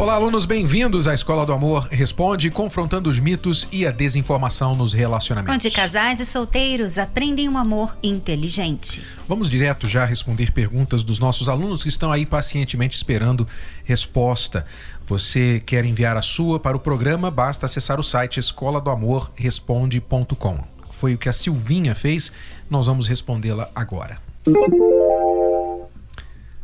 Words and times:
Olá, 0.00 0.14
alunos, 0.14 0.46
bem-vindos 0.46 1.06
à 1.06 1.12
Escola 1.12 1.44
do 1.44 1.52
Amor 1.52 1.86
Responde, 1.90 2.50
confrontando 2.50 3.10
os 3.10 3.18
mitos 3.18 3.68
e 3.70 3.86
a 3.86 3.90
desinformação 3.90 4.74
nos 4.74 4.94
relacionamentos. 4.94 5.54
Onde 5.54 5.70
casais 5.70 6.20
e 6.20 6.24
solteiros 6.24 6.96
aprendem 6.96 7.50
um 7.50 7.58
amor 7.58 7.94
inteligente. 8.02 9.02
Vamos 9.28 9.50
direto 9.50 9.86
já 9.86 10.06
responder 10.06 10.52
perguntas 10.52 11.04
dos 11.04 11.18
nossos 11.18 11.50
alunos 11.50 11.82
que 11.82 11.90
estão 11.90 12.10
aí 12.10 12.24
pacientemente 12.24 12.96
esperando 12.96 13.46
resposta. 13.84 14.64
Você 15.04 15.62
quer 15.66 15.84
enviar 15.84 16.16
a 16.16 16.22
sua 16.22 16.58
para 16.58 16.78
o 16.78 16.80
programa? 16.80 17.30
Basta 17.30 17.66
acessar 17.66 18.00
o 18.00 18.02
site 18.02 18.40
escola 18.40 18.80
do 18.80 18.88
amor 18.88 19.30
responde.com. 19.34 20.64
Foi 20.92 21.12
o 21.12 21.18
que 21.18 21.28
a 21.28 21.32
Silvinha 21.34 21.94
fez, 21.94 22.32
nós 22.70 22.86
vamos 22.86 23.06
respondê-la 23.06 23.68
agora. 23.74 24.16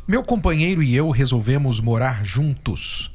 Meu 0.09 0.23
companheiro 0.23 0.83
e 0.83 0.97
eu 0.97 1.11
resolvemos 1.11 1.81
morar 1.81 2.25
juntos. 2.25 3.15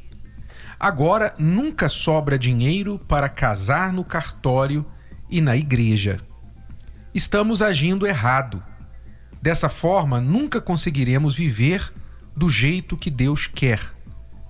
Agora 0.84 1.36
nunca 1.38 1.88
sobra 1.88 2.40
dinheiro 2.40 2.98
para 2.98 3.30
casar 3.30 3.94
no 3.94 4.04
cartório 4.04 4.84
e 5.30 5.40
na 5.40 5.56
igreja. 5.56 6.18
Estamos 7.14 7.62
agindo 7.62 8.08
errado. 8.08 8.64
Dessa 9.40 9.70
forma, 9.70 10.20
nunca 10.20 10.60
conseguiremos 10.60 11.36
viver 11.36 11.94
do 12.36 12.50
jeito 12.50 12.98
que 12.98 13.12
Deus 13.12 13.46
quer. 13.46 13.80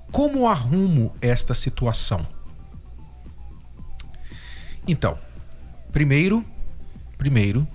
Como 0.09 0.47
arrumo 0.47 1.13
esta 1.19 1.53
situação? 1.53 2.25
Então, 4.87 5.19
primeiro, 5.91 6.45
primeiro, 7.17 7.67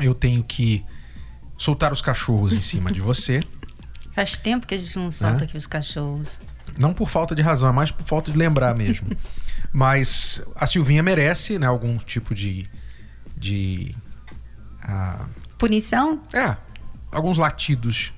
eu 0.00 0.12
tenho 0.12 0.42
que 0.42 0.84
soltar 1.56 1.92
os 1.92 2.02
cachorros 2.02 2.52
em 2.52 2.62
cima 2.62 2.90
de 2.90 3.00
você. 3.00 3.44
Faz 4.12 4.36
tempo 4.36 4.66
que 4.66 4.74
a 4.74 4.78
gente 4.78 4.98
não 4.98 5.12
solta 5.12 5.44
aqui 5.44 5.56
os 5.56 5.68
cachorros. 5.68 6.40
Não 6.78 6.92
por 6.92 7.08
falta 7.08 7.34
de 7.34 7.42
razão, 7.42 7.68
é 7.68 7.72
mais 7.72 7.90
por 7.90 8.04
falta 8.04 8.30
de 8.30 8.36
lembrar 8.36 8.74
mesmo. 8.74 9.08
Mas 9.72 10.42
a 10.54 10.66
Silvinha 10.66 11.02
merece, 11.02 11.58
né, 11.58 11.66
algum 11.66 11.96
tipo 11.98 12.34
de. 12.34 12.68
de. 13.36 13.94
Uh, 14.82 15.26
Punição? 15.58 16.20
É, 16.32 16.56
alguns 17.12 17.38
latidos. 17.38 18.12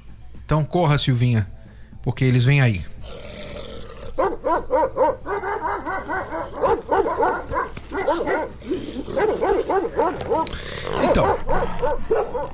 Então 0.44 0.64
corra, 0.64 0.98
Silvinha, 0.98 1.50
porque 2.02 2.24
eles 2.24 2.44
vêm 2.44 2.60
aí. 2.60 2.84
Então, 11.10 11.38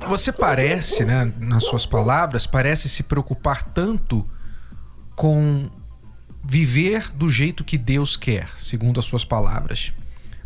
você 0.07 0.31
parece, 0.31 1.03
né, 1.03 1.31
nas 1.39 1.65
suas 1.65 1.85
palavras, 1.85 2.47
parece 2.47 2.87
se 2.87 3.03
preocupar 3.03 3.61
tanto 3.63 4.25
com 5.15 5.69
viver 6.49 7.11
do 7.11 7.29
jeito 7.29 7.65
que 7.65 7.77
Deus 7.77 8.15
quer, 8.15 8.49
segundo 8.55 9.01
as 9.01 9.05
suas 9.05 9.25
palavras. 9.25 9.91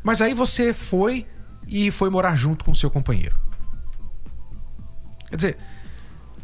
Mas 0.02 0.20
aí 0.20 0.34
você 0.34 0.74
foi 0.74 1.28
e 1.68 1.92
foi 1.92 2.10
morar 2.10 2.36
junto 2.36 2.66
com 2.66 2.74
seu 2.74 2.90
companheiro. 2.90 3.40
Quer 5.30 5.36
dizer, 5.36 5.58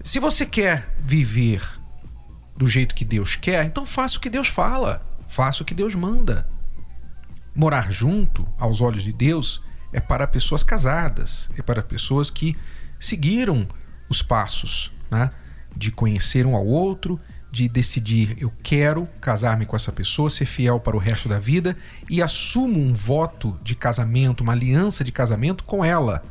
se 0.03 0.19
você 0.19 0.45
quer 0.45 0.95
viver 0.99 1.67
do 2.55 2.67
jeito 2.67 2.93
que 2.93 3.03
Deus 3.03 3.35
quer, 3.35 3.65
então 3.65 3.83
faça 3.83 4.19
o 4.19 4.21
que 4.21 4.29
Deus 4.29 4.47
fala, 4.47 5.03
faça 5.27 5.63
o 5.63 5.65
que 5.65 5.73
Deus 5.73 5.95
manda. 5.95 6.47
Morar 7.55 7.91
junto, 7.91 8.47
aos 8.59 8.79
olhos 8.79 9.03
de 9.03 9.11
Deus, 9.11 9.63
é 9.91 9.99
para 9.99 10.27
pessoas 10.27 10.63
casadas, 10.63 11.49
é 11.57 11.63
para 11.63 11.81
pessoas 11.81 12.29
que 12.29 12.55
seguiram 12.99 13.67
os 14.07 14.21
passos 14.21 14.91
né, 15.09 15.31
de 15.75 15.91
conhecer 15.91 16.45
um 16.45 16.55
ao 16.55 16.65
outro 16.65 17.19
de 17.51 17.67
decidir 17.67 18.35
eu 18.39 18.51
quero 18.61 19.07
casar-me 19.21 19.65
com 19.65 19.75
essa 19.75 19.91
pessoa, 19.91 20.29
ser 20.29 20.45
fiel 20.45 20.79
para 20.79 20.95
o 20.95 20.99
resto 20.99 21.29
da 21.29 21.39
vida 21.39 21.77
e 22.09 22.21
assumo 22.21 22.79
um 22.79 22.93
voto 22.93 23.57
de 23.63 23.75
casamento, 23.75 24.41
uma 24.41 24.53
aliança 24.53 25.03
de 25.03 25.11
casamento 25.11 25.63
com 25.63 25.83
ela. 25.83 26.23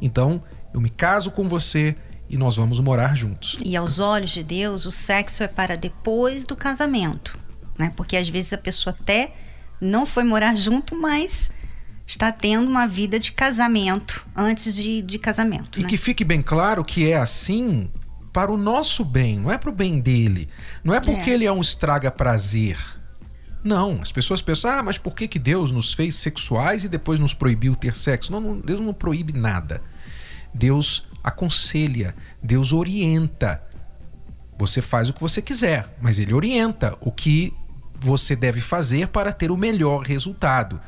Então, 0.00 0.42
eu 0.72 0.80
me 0.80 0.88
caso 0.88 1.30
com 1.30 1.48
você 1.48 1.96
e 2.28 2.36
nós 2.36 2.56
vamos 2.56 2.78
morar 2.78 3.16
juntos. 3.16 3.58
E 3.64 3.76
aos 3.76 3.98
olhos 3.98 4.30
de 4.30 4.42
Deus, 4.42 4.86
o 4.86 4.90
sexo 4.90 5.42
é 5.42 5.48
para 5.48 5.76
depois 5.76 6.46
do 6.46 6.54
casamento, 6.54 7.36
né? 7.76 7.92
Porque 7.96 8.16
às 8.16 8.28
vezes 8.28 8.52
a 8.52 8.58
pessoa 8.58 8.94
até 8.98 9.34
não 9.80 10.06
foi 10.06 10.22
morar 10.22 10.56
junto, 10.56 10.94
mas 10.94 11.50
está 12.06 12.30
tendo 12.30 12.68
uma 12.68 12.86
vida 12.86 13.18
de 13.18 13.32
casamento 13.32 14.26
antes 14.34 14.74
de, 14.74 15.02
de 15.02 15.18
casamento. 15.18 15.80
E 15.80 15.82
né? 15.82 15.88
que 15.88 15.96
fique 15.96 16.24
bem 16.24 16.42
claro 16.42 16.84
que 16.84 17.10
é 17.10 17.16
assim 17.16 17.90
para 18.32 18.52
o 18.52 18.56
nosso 18.56 19.04
bem, 19.04 19.38
não 19.38 19.50
é 19.50 19.58
para 19.58 19.70
o 19.70 19.74
bem 19.74 20.00
dele. 20.00 20.48
Não 20.84 20.94
é 20.94 21.00
porque 21.00 21.30
é. 21.30 21.34
ele 21.34 21.44
é 21.44 21.52
um 21.52 21.60
estraga 21.60 22.10
prazer. 22.10 22.78
Não, 23.62 24.00
as 24.00 24.10
pessoas 24.10 24.40
pensam, 24.40 24.70
ah, 24.70 24.82
mas 24.82 24.96
por 24.96 25.14
que, 25.14 25.28
que 25.28 25.38
Deus 25.38 25.70
nos 25.70 25.92
fez 25.92 26.14
sexuais 26.14 26.84
e 26.84 26.88
depois 26.88 27.18
nos 27.18 27.34
proibiu 27.34 27.76
ter 27.76 27.94
sexo? 27.94 28.32
Não, 28.32 28.40
não, 28.40 28.58
Deus 28.58 28.80
não 28.80 28.94
proíbe 28.94 29.32
nada. 29.32 29.82
Deus 30.54 31.04
aconselha, 31.22 32.14
Deus 32.42 32.72
orienta. 32.72 33.62
Você 34.58 34.80
faz 34.80 35.08
o 35.08 35.12
que 35.12 35.20
você 35.20 35.42
quiser, 35.42 35.94
mas 36.00 36.18
ele 36.18 36.32
orienta 36.32 36.96
o 37.00 37.12
que 37.12 37.52
você 37.98 38.34
deve 38.34 38.60
fazer 38.60 39.08
para 39.08 39.32
ter 39.32 39.50
o 39.50 39.56
melhor 39.56 40.02
resultado. 40.06 40.80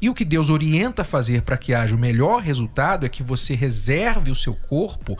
E 0.00 0.08
o 0.08 0.14
que 0.14 0.24
Deus 0.24 0.48
orienta 0.48 1.02
a 1.02 1.04
fazer 1.04 1.42
para 1.42 1.56
que 1.56 1.74
haja 1.74 1.94
o 1.94 1.98
melhor 1.98 2.40
resultado 2.40 3.04
é 3.04 3.08
que 3.08 3.22
você 3.22 3.54
reserve 3.54 4.30
o 4.30 4.34
seu 4.34 4.54
corpo 4.54 5.18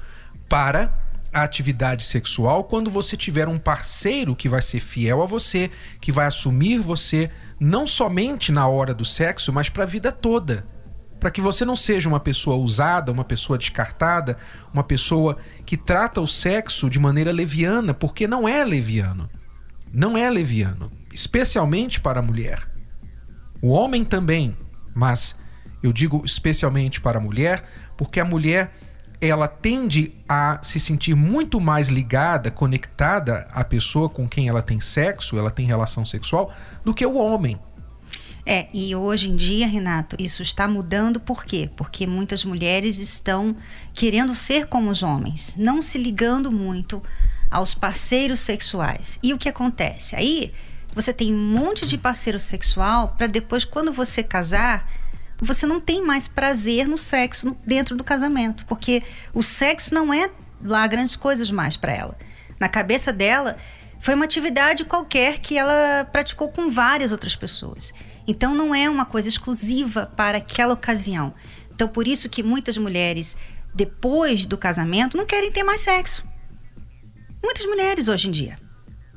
para 0.48 1.03
a 1.34 1.42
atividade 1.42 2.04
sexual 2.04 2.64
quando 2.64 2.90
você 2.90 3.16
tiver 3.16 3.48
um 3.48 3.58
parceiro 3.58 4.36
que 4.36 4.48
vai 4.48 4.62
ser 4.62 4.78
fiel 4.78 5.20
a 5.20 5.26
você, 5.26 5.70
que 6.00 6.12
vai 6.12 6.26
assumir 6.26 6.78
você 6.78 7.28
não 7.58 7.86
somente 7.86 8.52
na 8.52 8.68
hora 8.68 8.94
do 8.94 9.04
sexo, 9.04 9.52
mas 9.52 9.68
para 9.68 9.82
a 9.82 9.86
vida 9.86 10.12
toda. 10.12 10.64
Para 11.18 11.30
que 11.30 11.40
você 11.40 11.64
não 11.64 11.74
seja 11.74 12.08
uma 12.08 12.20
pessoa 12.20 12.56
usada, 12.56 13.10
uma 13.10 13.24
pessoa 13.24 13.58
descartada, 13.58 14.38
uma 14.72 14.84
pessoa 14.84 15.38
que 15.66 15.76
trata 15.76 16.20
o 16.20 16.26
sexo 16.26 16.88
de 16.88 16.98
maneira 16.98 17.32
leviana, 17.32 17.92
porque 17.92 18.28
não 18.28 18.48
é 18.48 18.62
leviano. 18.64 19.28
Não 19.92 20.16
é 20.16 20.28
leviano, 20.30 20.92
especialmente 21.12 22.00
para 22.00 22.20
a 22.20 22.22
mulher. 22.22 22.68
O 23.60 23.70
homem 23.70 24.04
também, 24.04 24.56
mas 24.94 25.36
eu 25.82 25.92
digo 25.92 26.22
especialmente 26.24 27.00
para 27.00 27.18
a 27.18 27.20
mulher, 27.20 27.64
porque 27.96 28.20
a 28.20 28.24
mulher 28.24 28.72
ela 29.20 29.48
tende 29.48 30.12
a 30.28 30.58
se 30.62 30.78
sentir 30.78 31.14
muito 31.14 31.60
mais 31.60 31.88
ligada, 31.88 32.50
conectada 32.50 33.48
à 33.52 33.64
pessoa 33.64 34.08
com 34.08 34.28
quem 34.28 34.48
ela 34.48 34.62
tem 34.62 34.80
sexo, 34.80 35.38
ela 35.38 35.50
tem 35.50 35.66
relação 35.66 36.04
sexual, 36.04 36.52
do 36.84 36.92
que 36.92 37.04
o 37.04 37.14
homem. 37.14 37.58
É, 38.46 38.68
e 38.74 38.94
hoje 38.94 39.30
em 39.30 39.36
dia, 39.36 39.66
Renato, 39.66 40.16
isso 40.18 40.42
está 40.42 40.68
mudando 40.68 41.18
por 41.18 41.44
quê? 41.44 41.70
Porque 41.74 42.06
muitas 42.06 42.44
mulheres 42.44 42.98
estão 42.98 43.56
querendo 43.94 44.36
ser 44.36 44.66
como 44.66 44.90
os 44.90 45.02
homens, 45.02 45.54
não 45.56 45.80
se 45.80 45.96
ligando 45.96 46.52
muito 46.52 47.02
aos 47.50 47.72
parceiros 47.72 48.40
sexuais. 48.40 49.18
E 49.22 49.32
o 49.32 49.38
que 49.38 49.48
acontece? 49.48 50.14
Aí 50.14 50.52
você 50.94 51.12
tem 51.12 51.32
um 51.34 51.38
monte 51.38 51.86
de 51.86 51.96
parceiro 51.96 52.38
sexual 52.38 53.14
para 53.16 53.26
depois, 53.26 53.64
quando 53.64 53.92
você 53.92 54.22
casar, 54.22 54.90
você 55.40 55.66
não 55.66 55.80
tem 55.80 56.04
mais 56.04 56.28
prazer 56.28 56.88
no 56.88 56.98
sexo 56.98 57.56
dentro 57.66 57.96
do 57.96 58.04
casamento, 58.04 58.64
porque 58.66 59.02
o 59.32 59.42
sexo 59.42 59.94
não 59.94 60.12
é 60.12 60.30
lá 60.62 60.86
grandes 60.86 61.16
coisas 61.16 61.50
mais 61.50 61.76
para 61.76 61.92
ela. 61.92 62.16
Na 62.58 62.68
cabeça 62.68 63.12
dela, 63.12 63.56
foi 63.98 64.14
uma 64.14 64.24
atividade 64.24 64.84
qualquer 64.84 65.38
que 65.38 65.56
ela 65.56 66.04
praticou 66.12 66.50
com 66.50 66.68
várias 66.68 67.10
outras 67.10 67.34
pessoas. 67.34 67.92
Então 68.26 68.54
não 68.54 68.74
é 68.74 68.88
uma 68.88 69.04
coisa 69.04 69.28
exclusiva 69.28 70.12
para 70.16 70.38
aquela 70.38 70.74
ocasião. 70.74 71.34
Então 71.74 71.88
por 71.88 72.06
isso 72.06 72.28
que 72.28 72.42
muitas 72.42 72.76
mulheres 72.78 73.36
depois 73.74 74.46
do 74.46 74.56
casamento 74.56 75.16
não 75.16 75.26
querem 75.26 75.50
ter 75.50 75.62
mais 75.62 75.80
sexo. 75.80 76.24
Muitas 77.42 77.66
mulheres 77.66 78.08
hoje 78.08 78.28
em 78.28 78.30
dia. 78.30 78.58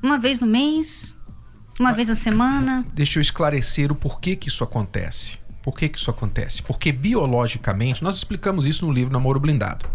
Uma 0.01 0.17
vez 0.17 0.39
no 0.39 0.47
mês, 0.47 1.15
uma 1.79 1.91
vez 1.93 2.07
na 2.07 2.15
semana. 2.15 2.85
Deixa 2.93 3.19
eu 3.19 3.21
esclarecer 3.21 3.91
o 3.91 3.95
porquê 3.95 4.35
que 4.35 4.49
isso 4.49 4.63
acontece. 4.63 5.37
Por 5.67 5.75
que, 5.75 5.89
que 5.89 5.97
isso 5.97 6.09
acontece? 6.09 6.61
Porque 6.61 6.93
biologicamente, 6.93 8.01
nós 8.01 8.15
explicamos 8.15 8.65
isso 8.65 8.85
no 8.85 8.93
livro 8.93 9.11
Namoro 9.11 9.37
Blindado. 9.37 9.85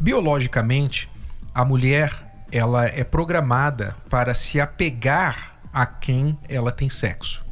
Biologicamente, 0.00 1.06
a 1.54 1.66
mulher 1.66 2.10
ela 2.50 2.86
é 2.86 3.04
programada 3.04 3.94
para 4.08 4.32
se 4.32 4.58
apegar 4.58 5.60
a 5.70 5.84
quem 5.84 6.38
ela 6.48 6.72
tem 6.72 6.88
sexo. 6.88 7.44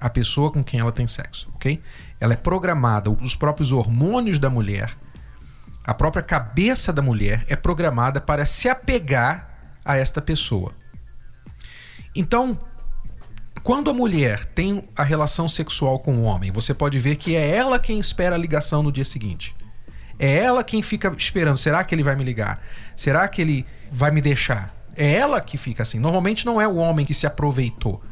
A 0.00 0.10
pessoa 0.10 0.50
com 0.50 0.64
quem 0.64 0.80
ela 0.80 0.90
tem 0.90 1.06
sexo, 1.06 1.48
ok? 1.54 1.80
Ela 2.18 2.32
é 2.32 2.36
programada, 2.36 3.08
os 3.08 3.36
próprios 3.36 3.70
hormônios 3.70 4.40
da 4.40 4.50
mulher, 4.50 4.98
a 5.84 5.94
própria 5.94 6.24
cabeça 6.24 6.92
da 6.92 7.00
mulher 7.00 7.44
é 7.46 7.54
programada 7.54 8.20
para 8.20 8.44
se 8.44 8.68
apegar 8.68 9.76
a 9.84 9.96
esta 9.96 10.20
pessoa. 10.20 10.74
Então, 12.16 12.58
quando 13.62 13.90
a 13.90 13.94
mulher 13.94 14.44
tem 14.44 14.82
a 14.96 15.02
relação 15.02 15.48
sexual 15.48 15.98
com 15.98 16.14
o 16.14 16.22
homem, 16.22 16.50
você 16.50 16.72
pode 16.72 16.98
ver 16.98 17.16
que 17.16 17.36
é 17.36 17.56
ela 17.56 17.78
quem 17.78 17.98
espera 17.98 18.34
a 18.34 18.38
ligação 18.38 18.82
no 18.82 18.92
dia 18.92 19.04
seguinte. 19.04 19.54
É 20.18 20.38
ela 20.38 20.62
quem 20.62 20.82
fica 20.82 21.12
esperando. 21.16 21.56
Será 21.56 21.82
que 21.82 21.94
ele 21.94 22.02
vai 22.02 22.14
me 22.14 22.24
ligar? 22.24 22.62
Será 22.94 23.26
que 23.26 23.40
ele 23.40 23.66
vai 23.90 24.10
me 24.10 24.20
deixar? 24.20 24.74
É 24.94 25.14
ela 25.14 25.40
que 25.40 25.56
fica 25.56 25.82
assim. 25.82 25.98
Normalmente 25.98 26.44
não 26.44 26.60
é 26.60 26.68
o 26.68 26.76
homem 26.76 27.06
que 27.06 27.14
se 27.14 27.26
aproveitou. 27.26 28.02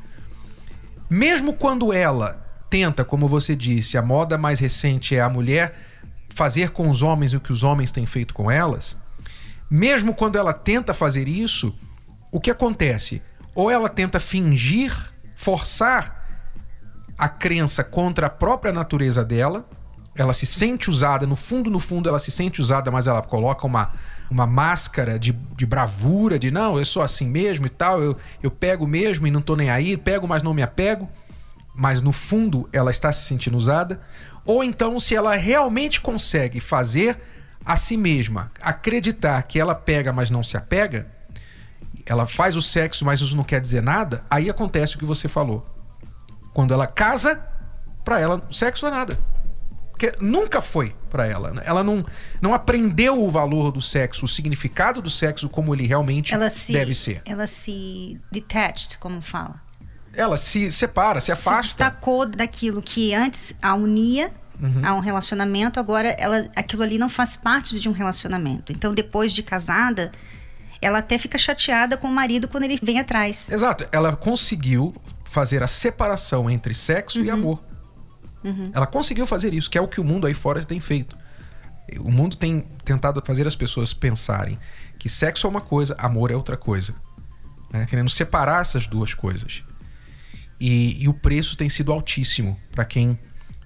Mesmo 1.11 1.53
quando 1.53 1.93
ela 1.93 2.47
tenta, 2.71 3.05
como 3.05 3.29
você 3.29 3.56
disse, 3.56 3.97
a 3.97 4.03
moda 4.03 4.39
mais 4.39 4.59
recente 4.59 5.15
é 5.15 5.21
a 5.21 5.29
mulher 5.29 5.75
fazer 6.31 6.71
com 6.71 6.89
os 6.89 7.03
homens 7.03 7.33
o 7.33 7.41
que 7.41 7.53
os 7.53 7.65
homens 7.65 7.91
têm 7.91 8.06
feito 8.06 8.33
com 8.35 8.50
elas, 8.50 8.97
mesmo 9.71 10.15
quando 10.15 10.37
ela 10.37 10.53
tenta 10.53 10.95
fazer 10.95 11.29
isso, 11.29 11.75
o 12.31 12.41
que 12.41 12.50
acontece? 12.50 13.23
Ou 13.55 13.71
ela 13.71 13.89
tenta 13.89 14.21
fingir, 14.21 14.95
forçar 15.38 16.26
a 17.17 17.29
crença 17.29 17.85
contra 17.85 18.26
a 18.26 18.31
própria 18.31 18.73
natureza 18.73 19.25
dela, 19.25 19.64
ela 20.17 20.32
se 20.32 20.44
sente 20.44 20.90
usada, 20.90 21.29
no 21.29 21.37
fundo, 21.37 21.70
no 21.70 21.79
fundo, 21.79 22.08
ela 22.08 22.19
se 22.19 22.32
sente 22.32 22.61
usada, 22.61 22.90
mas 22.90 23.06
ela 23.06 23.23
coloca 23.23 23.64
uma, 23.64 23.93
uma 24.29 24.49
máscara 24.49 25.17
de, 25.17 25.31
de 25.56 25.64
bravura, 25.64 26.40
de 26.40 26.50
não, 26.50 26.76
eu 26.76 26.85
sou 26.85 27.02
assim 27.02 27.29
mesmo 27.29 27.67
e 27.67 27.69
tal, 27.69 28.02
eu, 28.02 28.17
eu 28.43 28.50
pego 28.50 28.85
mesmo 28.85 29.29
e 29.29 29.31
não 29.31 29.40
tô 29.40 29.55
nem 29.55 29.70
aí, 29.70 29.96
pego, 29.96 30.26
mas 30.26 30.43
não 30.43 30.52
me 30.52 30.61
apego. 30.61 31.08
Mas 31.73 32.02
no 32.02 32.11
fundo 32.11 32.69
ela 32.73 32.90
está 32.90 33.12
se 33.12 33.23
sentindo 33.23 33.56
usada, 33.56 34.00
ou 34.44 34.64
então 34.64 34.99
se 34.99 35.14
ela 35.14 35.37
realmente 35.37 36.00
consegue 36.00 36.58
fazer 36.58 37.17
a 37.64 37.76
si 37.76 37.96
mesma 37.96 38.50
acreditar 38.61 39.40
que 39.44 39.61
ela 39.61 39.75
pega, 39.76 40.12
mas 40.12 40.31
não 40.31 40.43
se 40.43 40.56
apega, 40.56 41.06
ela 42.08 42.26
faz 42.26 42.56
o 42.56 42.62
sexo, 42.62 43.05
mas 43.05 43.20
isso 43.20 43.37
não 43.37 43.44
quer 43.44 43.60
dizer 43.60 43.82
nada, 43.82 44.25
aí 44.31 44.49
acontece 44.49 44.96
o 44.96 44.99
que 44.99 45.05
você 45.05 45.28
falou. 45.28 45.66
Quando 46.52 46.72
ela 46.72 46.87
casa, 46.87 47.40
para 48.05 48.19
ela 48.19 48.43
o 48.49 48.52
sexo 48.52 48.87
é 48.87 48.90
nada. 48.90 49.19
Porque 49.90 50.14
nunca 50.20 50.60
foi 50.60 50.94
para 51.10 51.26
ela. 51.26 51.52
Né? 51.52 51.62
Ela 51.64 51.82
não, 51.82 52.05
não 52.40 52.55
aprendeu 52.55 53.22
o 53.22 53.28
valor 53.28 53.72
do 53.72 53.81
sexo, 53.81 54.25
o 54.25 54.28
significado 54.28 55.02
do 55.02 55.10
sexo 55.10 55.49
como 55.49 55.75
ele 55.75 55.87
realmente 55.87 56.32
se, 56.50 56.72
deve 56.72 56.94
ser. 56.94 57.20
Ela 57.25 57.46
se 57.46 58.20
detached, 58.31 58.99
como 58.99 59.20
fala 59.20 59.69
ela 60.19 60.37
se 60.37 60.70
separa, 60.72 61.20
se 61.20 61.31
afasta. 61.31 61.62
Se 61.62 61.69
destacou 61.69 62.26
daquilo 62.26 62.82
que 62.82 63.14
antes 63.14 63.54
a 63.62 63.75
unia 63.75 64.32
uhum. 64.61 64.84
a 64.84 64.93
um 64.94 64.99
relacionamento, 64.99 65.78
agora 65.78 66.08
ela, 66.19 66.49
aquilo 66.56 66.82
ali 66.82 66.99
não 66.99 67.08
faz 67.08 67.37
parte 67.37 67.78
de 67.78 67.88
um 67.88 67.93
relacionamento. 67.93 68.72
Então, 68.72 68.93
depois 68.93 69.32
de 69.32 69.44
casada, 69.44 70.11
ela 70.80 70.98
até 70.98 71.19
fica 71.19 71.36
chateada 71.36 71.96
com 71.96 72.08
o 72.08 72.12
marido 72.12 72.48
quando 72.48 72.64
ele 72.64 72.78
vem 72.82 72.98
atrás. 73.00 73.50
Exato. 73.50 73.86
Ela 73.90 74.14
conseguiu 74.16 74.94
fazer 75.25 75.62
a 75.62 75.69
separação 75.69 76.48
entre 76.48 76.75
sexo 76.75 77.19
uhum. 77.19 77.25
e 77.25 77.30
amor. 77.30 77.62
Uhum. 78.44 78.70
Ela 78.72 78.86
conseguiu 78.86 79.26
fazer 79.26 79.52
isso, 79.52 79.69
que 79.69 79.76
é 79.76 79.80
o 79.80 79.88
que 79.88 80.00
o 80.00 80.04
mundo 80.04 80.26
aí 80.26 80.34
fora 80.34 80.64
tem 80.64 80.80
feito. 80.80 81.16
O 82.00 82.10
mundo 82.10 82.36
tem 82.36 82.60
tentado 82.84 83.22
fazer 83.25 83.46
as 83.46 83.56
pessoas 83.56 83.94
pensarem 83.94 84.58
que 84.98 85.08
sexo 85.08 85.46
é 85.46 85.50
uma 85.50 85.60
coisa, 85.60 85.94
amor 85.98 86.30
é 86.30 86.36
outra 86.36 86.56
coisa. 86.56 86.94
Né? 87.72 87.86
Querendo 87.86 88.10
separar 88.10 88.60
essas 88.60 88.86
duas 88.86 89.14
coisas. 89.14 89.62
E, 90.60 91.02
e 91.02 91.08
o 91.08 91.14
preço 91.14 91.56
tem 91.56 91.69
sido 91.69 91.92
altíssimo 91.92 92.58
para 92.72 92.84
quem 92.84 93.19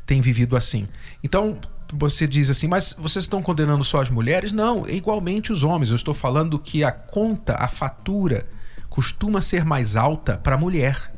tem 0.06 0.20
vivido 0.20 0.56
assim. 0.56 0.88
Então, 1.22 1.58
você 1.92 2.26
diz 2.26 2.48
assim, 2.48 2.66
mas 2.66 2.96
vocês 2.98 3.24
estão 3.24 3.42
condenando 3.42 3.84
só 3.84 4.00
as 4.00 4.10
mulheres? 4.10 4.52
Não, 4.52 4.88
igualmente 4.88 5.52
os 5.52 5.62
homens. 5.62 5.90
Eu 5.90 5.96
estou 5.96 6.14
falando 6.14 6.58
que 6.58 6.82
a 6.82 6.90
conta, 6.90 7.56
a 7.58 7.68
fatura, 7.68 8.48
costuma 8.88 9.40
ser 9.40 9.64
mais 9.64 9.94
alta 9.94 10.36
para 10.38 10.54
a 10.54 10.58
mulher. 10.58 11.12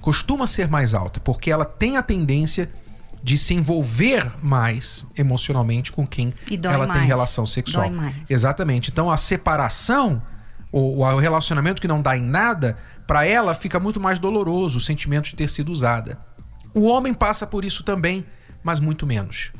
Costuma 0.00 0.46
ser 0.46 0.68
mais 0.68 0.94
alta, 0.94 1.18
porque 1.18 1.50
ela 1.50 1.64
tem 1.64 1.96
a 1.96 2.02
tendência 2.02 2.70
de 3.22 3.36
se 3.36 3.54
envolver 3.54 4.32
mais 4.40 5.04
emocionalmente 5.16 5.90
com 5.90 6.06
quem 6.06 6.32
ela 6.62 6.86
mais. 6.86 7.00
tem 7.00 7.08
relação 7.08 7.44
sexual. 7.44 7.90
Exatamente. 8.30 8.90
Então 8.90 9.10
a 9.10 9.16
separação, 9.16 10.22
ou 10.70 10.98
o 10.98 11.18
relacionamento 11.18 11.80
que 11.80 11.88
não 11.88 12.00
dá 12.00 12.16
em 12.16 12.22
nada, 12.22 12.76
para 13.06 13.26
ela 13.26 13.54
fica 13.54 13.80
muito 13.80 13.98
mais 13.98 14.18
doloroso 14.18 14.78
o 14.78 14.80
sentimento 14.80 15.30
de 15.30 15.34
ter 15.34 15.48
sido 15.48 15.72
usada. 15.72 16.18
O 16.72 16.84
homem 16.84 17.12
passa 17.12 17.46
por 17.46 17.64
isso 17.64 17.82
também, 17.82 18.24
mas 18.62 18.78
muito 18.78 19.06
menos. 19.06 19.50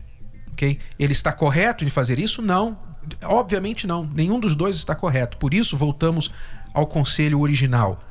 Ok? 0.56 0.78
Ele 0.98 1.12
está 1.12 1.32
correto 1.32 1.84
em 1.84 1.90
fazer 1.90 2.18
isso? 2.18 2.40
Não. 2.40 2.78
Obviamente 3.22 3.86
não. 3.86 4.06
Nenhum 4.06 4.40
dos 4.40 4.56
dois 4.56 4.76
está 4.76 4.94
correto. 4.94 5.36
Por 5.36 5.52
isso, 5.52 5.76
voltamos 5.76 6.32
ao 6.72 6.86
conselho 6.86 7.40
original. 7.40 8.02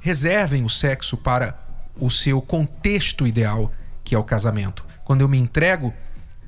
Reservem 0.00 0.64
o 0.64 0.68
sexo 0.68 1.16
para 1.16 1.58
o 1.98 2.10
seu 2.10 2.42
contexto 2.42 3.26
ideal, 3.26 3.72
que 4.04 4.14
é 4.14 4.18
o 4.18 4.22
casamento. 4.22 4.84
Quando 5.02 5.22
eu 5.22 5.28
me 5.28 5.38
entrego 5.38 5.94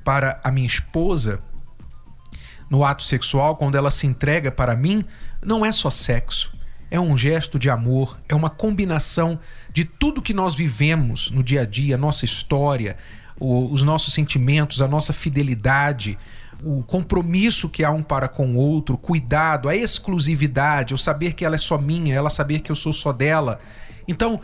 para 0.03 0.39
a 0.43 0.51
minha 0.51 0.67
esposa 0.67 1.39
no 2.69 2.85
ato 2.85 3.01
sexual, 3.01 3.55
quando 3.55 3.75
ela 3.75 3.89
se 3.89 4.05
entrega 4.05 4.51
para 4.51 4.75
mim, 4.75 5.03
não 5.41 5.65
é 5.65 5.71
só 5.71 5.89
sexo 5.89 6.55
é 6.89 6.99
um 6.99 7.17
gesto 7.17 7.59
de 7.59 7.69
amor, 7.69 8.19
é 8.29 8.35
uma 8.35 8.49
combinação 8.49 9.39
de 9.71 9.83
tudo 9.83 10.21
que 10.21 10.33
nós 10.33 10.55
vivemos 10.55 11.29
no 11.31 11.43
dia 11.43 11.61
a 11.61 11.65
dia, 11.65 11.97
nossa 11.97 12.25
história, 12.25 12.97
o, 13.39 13.71
os 13.71 13.83
nossos 13.83 14.13
sentimentos, 14.13 14.81
a 14.81 14.87
nossa 14.87 15.13
fidelidade, 15.13 16.17
o 16.63 16.83
compromisso 16.83 17.69
que 17.69 17.83
há 17.83 17.91
um 17.91 18.03
para 18.03 18.27
com 18.27 18.55
o 18.55 18.55
outro, 18.55 18.95
o 18.95 18.97
cuidado, 18.97 19.69
a 19.69 19.75
exclusividade, 19.75 20.93
o 20.93 20.97
saber 20.97 21.33
que 21.33 21.45
ela 21.45 21.55
é 21.55 21.59
só 21.59 21.77
minha, 21.77 22.13
ela 22.13 22.29
saber 22.29 22.61
que 22.61 22.71
eu 22.71 22.75
sou 22.75 22.93
só 22.93 23.11
dela. 23.13 23.59
Então, 24.07 24.39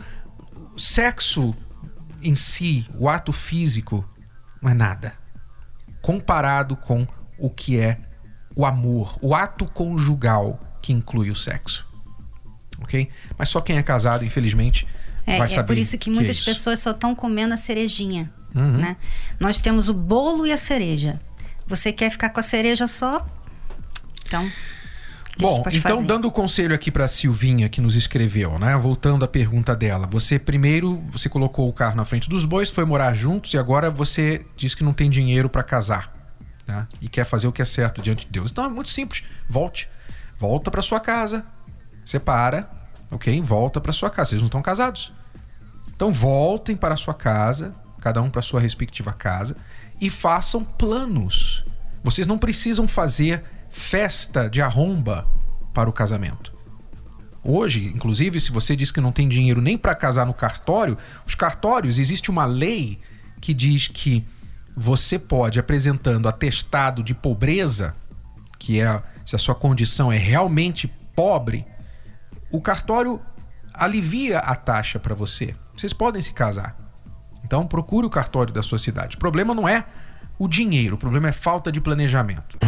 sexo 0.76 1.54
em 2.22 2.34
si, 2.34 2.86
o 2.98 3.08
ato 3.08 3.32
físico, 3.32 4.08
não 4.62 4.70
é 4.70 4.74
nada 4.74 5.12
comparado 6.00 6.76
com 6.76 7.06
o 7.38 7.48
que 7.48 7.80
é 7.80 7.98
o 8.54 8.66
amor, 8.66 9.18
o 9.22 9.34
ato 9.34 9.64
conjugal 9.64 10.60
que 10.82 10.92
inclui 10.92 11.30
o 11.30 11.34
sexo 11.34 11.86
ok? 12.84 13.08
Mas 13.36 13.48
só 13.48 13.60
quem 13.60 13.76
é 13.76 13.82
casado, 13.82 14.24
infelizmente, 14.24 14.86
é, 15.26 15.38
vai 15.38 15.46
é 15.46 15.48
saber. 15.48 15.60
É 15.60 15.66
por 15.66 15.78
isso 15.78 15.98
que 15.98 16.10
muitas 16.10 16.38
que 16.38 16.50
é 16.50 16.52
pessoas 16.52 16.80
só 16.80 16.92
estão 16.92 17.14
comendo 17.14 17.54
a 17.54 17.56
cerejinha, 17.56 18.32
uhum. 18.54 18.78
né? 18.78 18.96
Nós 19.38 19.60
temos 19.60 19.88
o 19.88 19.94
bolo 19.94 20.46
e 20.46 20.52
a 20.52 20.56
cereja. 20.56 21.20
Você 21.66 21.92
quer 21.92 22.10
ficar 22.10 22.30
com 22.30 22.40
a 22.40 22.42
cereja 22.42 22.86
só? 22.86 23.26
Então. 24.26 24.50
Bom, 25.38 25.64
então 25.72 25.96
fazer? 25.96 26.06
dando 26.06 26.28
o 26.28 26.30
conselho 26.30 26.74
aqui 26.74 26.90
para 26.92 27.08
Silvinha 27.08 27.68
que 27.68 27.80
nos 27.80 27.96
escreveu, 27.96 28.58
né? 28.58 28.76
Voltando 28.76 29.24
à 29.24 29.28
pergunta 29.28 29.74
dela, 29.74 30.06
você 30.08 30.38
primeiro 30.38 31.02
você 31.10 31.28
colocou 31.28 31.68
o 31.68 31.72
carro 31.72 31.96
na 31.96 32.04
frente 32.04 32.28
dos 32.28 32.44
bois, 32.44 32.70
foi 32.70 32.84
morar 32.84 33.14
juntos 33.14 33.52
e 33.52 33.58
agora 33.58 33.90
você 33.90 34.46
diz 34.56 34.76
que 34.76 34.84
não 34.84 34.92
tem 34.92 35.10
dinheiro 35.10 35.48
para 35.48 35.64
casar, 35.64 36.12
né? 36.66 36.86
E 37.00 37.08
quer 37.08 37.24
fazer 37.24 37.48
o 37.48 37.52
que 37.52 37.60
é 37.60 37.64
certo 37.64 38.00
diante 38.00 38.26
de 38.26 38.32
Deus. 38.32 38.52
Então 38.52 38.64
é 38.64 38.68
muito 38.68 38.90
simples, 38.90 39.24
volte, 39.48 39.88
volta 40.38 40.70
para 40.70 40.80
sua 40.80 41.00
casa, 41.00 41.44
separa, 42.04 42.70
ok? 43.10 43.40
Volta 43.42 43.80
para 43.80 43.90
sua 43.90 44.10
casa. 44.10 44.30
Vocês 44.30 44.40
não 44.40 44.46
estão 44.46 44.62
casados. 44.62 45.12
Então 45.96 46.12
voltem 46.12 46.76
para 46.76 46.94
a 46.94 46.96
sua 46.96 47.14
casa, 47.14 47.74
cada 48.04 48.20
um 48.20 48.28
para 48.28 48.42
sua 48.42 48.60
respectiva 48.60 49.14
casa, 49.14 49.56
e 49.98 50.10
façam 50.10 50.62
planos. 50.62 51.64
Vocês 52.02 52.26
não 52.26 52.36
precisam 52.36 52.86
fazer 52.86 53.42
festa 53.70 54.46
de 54.46 54.60
arromba 54.60 55.26
para 55.72 55.88
o 55.88 55.92
casamento. 55.92 56.52
Hoje, 57.42 57.86
inclusive, 57.94 58.38
se 58.38 58.52
você 58.52 58.76
diz 58.76 58.92
que 58.92 59.00
não 59.00 59.10
tem 59.10 59.26
dinheiro 59.26 59.62
nem 59.62 59.78
para 59.78 59.94
casar 59.94 60.26
no 60.26 60.34
cartório, 60.34 60.98
os 61.26 61.34
cartórios 61.34 61.98
existe 61.98 62.30
uma 62.30 62.44
lei 62.44 63.00
que 63.40 63.54
diz 63.54 63.88
que 63.88 64.22
você 64.76 65.18
pode 65.18 65.58
apresentando 65.58 66.28
atestado 66.28 67.02
de 67.02 67.14
pobreza, 67.14 67.94
que 68.58 68.80
é 68.80 69.02
se 69.24 69.34
a 69.34 69.38
sua 69.38 69.54
condição 69.54 70.12
é 70.12 70.18
realmente 70.18 70.88
pobre, 71.16 71.66
o 72.50 72.60
cartório 72.60 73.18
alivia 73.72 74.40
a 74.40 74.54
taxa 74.54 74.98
para 74.98 75.14
você. 75.14 75.54
Vocês 75.74 75.94
podem 75.94 76.20
se 76.20 76.34
casar. 76.34 76.83
Então 77.44 77.66
procure 77.66 78.06
o 78.06 78.10
cartório 78.10 78.52
da 78.52 78.62
sua 78.62 78.78
cidade. 78.78 79.16
O 79.16 79.18
problema 79.18 79.54
não 79.54 79.68
é 79.68 79.84
o 80.38 80.48
dinheiro, 80.48 80.96
o 80.96 80.98
problema 80.98 81.28
é 81.28 81.32
falta 81.32 81.70
de 81.70 81.80
planejamento. 81.80 82.58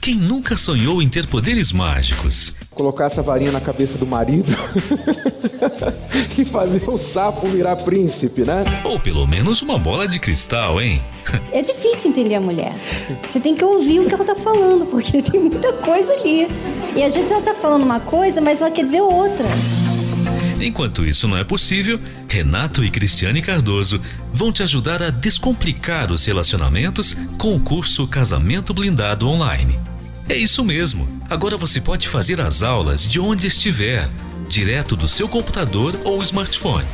Quem 0.00 0.14
nunca 0.14 0.56
sonhou 0.56 1.02
em 1.02 1.08
ter 1.08 1.26
poderes 1.26 1.72
mágicos? 1.72 2.54
Colocar 2.70 3.06
essa 3.06 3.22
varinha 3.22 3.50
na 3.50 3.60
cabeça 3.60 3.98
do 3.98 4.06
marido 4.06 4.52
e 6.38 6.44
fazer 6.44 6.88
o 6.88 6.96
sapo 6.96 7.48
virar 7.48 7.74
príncipe, 7.76 8.42
né? 8.42 8.62
Ou 8.84 9.00
pelo 9.00 9.26
menos 9.26 9.62
uma 9.62 9.78
bola 9.78 10.06
de 10.06 10.20
cristal, 10.20 10.80
hein? 10.80 11.02
É 11.50 11.60
difícil 11.60 12.10
entender 12.10 12.36
a 12.36 12.40
mulher. 12.40 12.72
Você 13.28 13.40
tem 13.40 13.56
que 13.56 13.64
ouvir 13.64 13.98
o 13.98 14.06
que 14.06 14.14
ela 14.14 14.24
tá 14.24 14.36
falando, 14.36 14.86
porque 14.86 15.20
tem 15.22 15.40
muita 15.40 15.72
coisa 15.72 16.12
ali. 16.12 16.46
E 16.94 17.02
às 17.02 17.12
vezes 17.12 17.30
ela 17.30 17.42
tá 17.42 17.54
falando 17.54 17.82
uma 17.82 17.98
coisa, 17.98 18.40
mas 18.40 18.60
ela 18.60 18.70
quer 18.70 18.84
dizer 18.84 19.00
outra. 19.00 19.46
Enquanto 20.60 21.04
isso 21.04 21.28
não 21.28 21.36
é 21.36 21.44
possível, 21.44 22.00
Renato 22.28 22.82
e 22.84 22.90
Cristiane 22.90 23.42
Cardoso 23.42 24.00
vão 24.32 24.50
te 24.50 24.62
ajudar 24.62 25.02
a 25.02 25.10
descomplicar 25.10 26.10
os 26.10 26.24
relacionamentos 26.24 27.14
com 27.38 27.54
o 27.54 27.60
curso 27.60 28.06
Casamento 28.06 28.72
Blindado 28.72 29.28
Online. 29.28 29.78
É 30.28 30.36
isso 30.36 30.64
mesmo. 30.64 31.06
Agora 31.28 31.56
você 31.56 31.80
pode 31.80 32.08
fazer 32.08 32.40
as 32.40 32.62
aulas 32.62 33.06
de 33.06 33.20
onde 33.20 33.46
estiver 33.46 34.08
direto 34.48 34.96
do 34.96 35.06
seu 35.06 35.28
computador 35.28 35.98
ou 36.04 36.22
smartphone. 36.22 36.86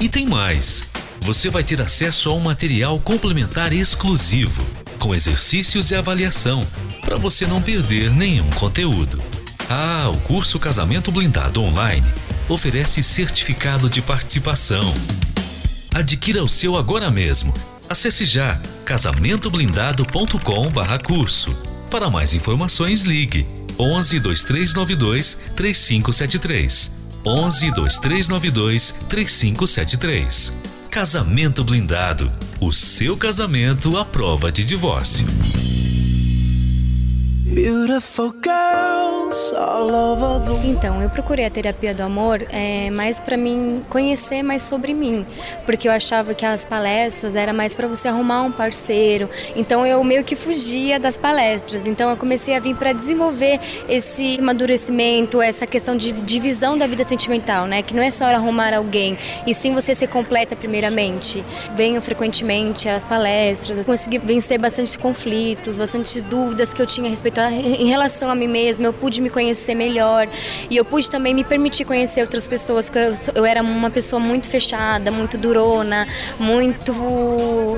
E 0.00 0.08
tem 0.08 0.26
mais! 0.26 0.84
Você 1.20 1.48
vai 1.48 1.64
ter 1.64 1.80
acesso 1.80 2.28
a 2.28 2.34
um 2.34 2.40
material 2.40 3.00
complementar 3.00 3.72
exclusivo, 3.72 4.62
com 4.98 5.14
exercícios 5.14 5.90
e 5.90 5.94
avaliação, 5.94 6.66
para 7.00 7.16
você 7.16 7.46
não 7.46 7.62
perder 7.62 8.10
nenhum 8.10 8.50
conteúdo. 8.50 9.22
Ah, 9.70 10.10
o 10.12 10.18
curso 10.18 10.58
Casamento 10.58 11.10
Blindado 11.10 11.62
Online 11.62 12.06
oferece 12.48 13.02
certificado 13.02 13.90
de 13.90 14.00
participação. 14.02 14.94
Adquira 15.94 16.42
o 16.42 16.48
seu 16.48 16.76
agora 16.76 17.08
mesmo. 17.10 17.54
Acesse 17.88 18.24
já 18.24 18.60
casamentoblindado.com/curso. 18.84 21.56
Para 21.90 22.10
mais 22.10 22.34
informações, 22.34 23.04
ligue 23.04 23.46
11 23.78 24.18
2392 24.20 25.38
3573. 25.54 26.90
11 27.26 27.70
2392 27.70 28.94
3573. 29.08 30.52
Casamento 30.90 31.64
Blindado. 31.64 32.30
O 32.60 32.70
seu 32.72 33.16
casamento 33.16 33.96
à 33.96 34.04
prova 34.04 34.52
de 34.52 34.64
divórcio. 34.64 35.26
Então, 40.64 41.00
eu 41.00 41.08
procurei 41.08 41.44
a 41.44 41.50
terapia 41.50 41.94
do 41.94 42.02
amor 42.02 42.44
é, 42.50 42.90
mais 42.90 43.20
para 43.20 43.36
mim 43.36 43.80
conhecer 43.88 44.42
mais 44.42 44.64
sobre 44.64 44.92
mim, 44.92 45.24
porque 45.64 45.86
eu 45.86 45.92
achava 45.92 46.34
que 46.34 46.44
as 46.44 46.64
palestras 46.64 47.36
era 47.36 47.52
mais 47.52 47.72
para 47.72 47.86
você 47.86 48.08
arrumar 48.08 48.42
um 48.42 48.50
parceiro. 48.50 49.30
Então, 49.54 49.86
eu 49.86 50.02
meio 50.02 50.24
que 50.24 50.34
fugia 50.34 50.98
das 50.98 51.16
palestras. 51.16 51.86
Então, 51.86 52.10
eu 52.10 52.16
comecei 52.16 52.56
a 52.56 52.60
vir 52.60 52.74
para 52.74 52.92
desenvolver 52.92 53.60
esse 53.88 54.36
amadurecimento, 54.40 55.40
essa 55.40 55.64
questão 55.64 55.96
de 55.96 56.10
divisão 56.10 56.76
da 56.76 56.88
vida 56.88 57.04
sentimental, 57.04 57.66
né? 57.66 57.82
Que 57.82 57.94
não 57.94 58.02
é 58.02 58.10
só 58.10 58.24
arrumar 58.24 58.74
alguém, 58.74 59.16
e 59.46 59.54
sim 59.54 59.72
você 59.72 59.94
ser 59.94 60.08
completa 60.08 60.56
primeiramente. 60.56 61.44
Venho 61.76 62.02
frequentemente 62.02 62.88
às 62.88 63.04
palestras, 63.04 63.86
consegui 63.86 64.18
vencer 64.18 64.58
bastante 64.58 64.98
conflitos, 64.98 65.78
bastante 65.78 66.20
dúvidas 66.20 66.72
que 66.72 66.82
eu 66.82 66.86
tinha 66.86 67.06
a 67.06 67.10
respeito 67.10 67.43
em 67.52 67.86
relação 67.86 68.30
a 68.30 68.34
mim 68.34 68.48
mesma, 68.48 68.86
eu 68.86 68.92
pude 68.92 69.20
me 69.20 69.30
conhecer 69.30 69.74
melhor 69.74 70.28
e 70.70 70.76
eu 70.76 70.84
pude 70.84 71.10
também 71.10 71.34
me 71.34 71.44
permitir 71.44 71.84
conhecer 71.84 72.22
outras 72.22 72.46
pessoas, 72.46 72.88
que 72.88 72.98
eu, 72.98 73.12
eu 73.34 73.44
era 73.44 73.62
uma 73.62 73.90
pessoa 73.90 74.20
muito 74.20 74.46
fechada, 74.48 75.10
muito 75.10 75.36
durona, 75.36 76.06
muito. 76.38 76.92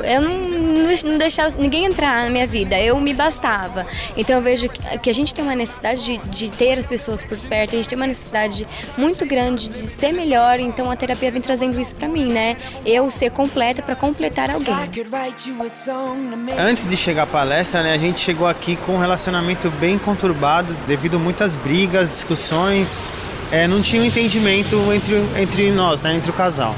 Eu 0.05 0.21
não, 0.23 0.95
não 1.05 1.19
deixava 1.19 1.57
ninguém 1.59 1.85
entrar 1.85 2.25
na 2.25 2.31
minha 2.31 2.47
vida, 2.47 2.79
eu 2.81 2.99
me 3.01 3.15
bastava. 3.15 3.87
Então 4.17 4.37
eu 4.37 4.43
vejo 4.43 4.69
que, 4.69 4.99
que 4.99 5.11
a 5.11 5.15
gente 5.15 5.35
tem 5.35 5.45
uma 5.45 5.55
necessidade 5.55 6.03
de, 6.03 6.19
de 6.19 6.53
ter 6.53 6.79
as 6.79 6.87
pessoas 6.87 7.23
por 7.23 7.37
perto, 7.39 7.75
a 7.75 7.77
gente 7.77 7.89
tem 7.89 7.97
uma 7.97 8.07
necessidade 8.07 8.67
muito 8.97 9.25
grande 9.27 9.69
de 9.69 9.79
ser 9.79 10.13
melhor, 10.13 10.59
então 10.59 10.91
a 10.91 10.97
terapia 10.97 11.31
vem 11.31 11.41
trazendo 11.41 11.79
isso 11.81 11.95
para 11.95 12.09
mim, 12.09 12.33
né? 12.33 12.57
Eu 12.85 13.11
ser 13.11 13.31
completa 13.31 13.83
para 13.83 13.97
completar 13.97 14.51
alguém. 14.51 14.75
Antes 16.59 16.87
de 16.87 16.97
chegar 16.97 17.23
à 17.23 17.27
palestra, 17.27 17.83
né, 17.83 17.93
a 17.93 17.99
gente 17.99 18.19
chegou 18.19 18.47
aqui 18.47 18.77
com 18.77 18.93
um 18.93 18.99
relacionamento 18.99 19.56
relacionamento 19.57 19.71
bem 19.71 19.99
conturbado 19.99 20.77
devido 20.87 21.17
a 21.17 21.19
muitas 21.19 21.57
brigas, 21.57 22.11
discussões. 22.11 23.03
É, 23.51 23.67
não 23.67 23.81
tinha 23.81 24.03
um 24.03 24.05
entendimento 24.05 24.77
entre, 24.93 25.17
entre 25.37 25.71
nós, 25.71 26.03
né, 26.03 26.15
entre 26.15 26.31
o 26.31 26.35
casal. 26.35 26.75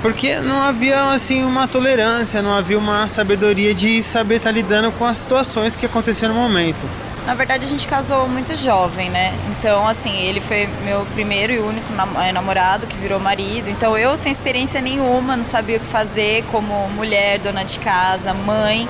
Porque 0.00 0.36
não 0.36 0.60
havia 0.62 1.12
assim 1.12 1.42
uma 1.44 1.66
tolerância, 1.66 2.42
não 2.42 2.52
havia 2.52 2.78
uma 2.78 3.08
sabedoria 3.08 3.74
de 3.74 4.02
saber 4.02 4.36
estar 4.36 4.50
lidando 4.50 4.92
com 4.92 5.04
as 5.04 5.18
situações 5.18 5.74
que 5.74 5.86
aconteciam 5.86 6.32
no 6.32 6.38
momento. 6.38 6.84
Na 7.26 7.34
verdade, 7.34 7.64
a 7.64 7.68
gente 7.68 7.88
casou 7.88 8.28
muito 8.28 8.54
jovem, 8.54 9.08
né? 9.08 9.32
Então, 9.48 9.88
assim, 9.88 10.14
ele 10.14 10.42
foi 10.42 10.68
meu 10.84 11.06
primeiro 11.14 11.54
e 11.54 11.58
único 11.58 11.86
eh, 12.20 12.32
namorado 12.32 12.86
que 12.86 12.98
virou 12.98 13.18
marido. 13.18 13.70
Então, 13.70 13.96
eu, 13.96 14.14
sem 14.14 14.30
experiência 14.30 14.78
nenhuma, 14.82 15.34
não 15.34 15.44
sabia 15.44 15.78
o 15.78 15.80
que 15.80 15.86
fazer 15.86 16.44
como 16.52 16.86
mulher, 16.90 17.38
dona 17.38 17.64
de 17.64 17.80
casa, 17.80 18.34
mãe. 18.34 18.86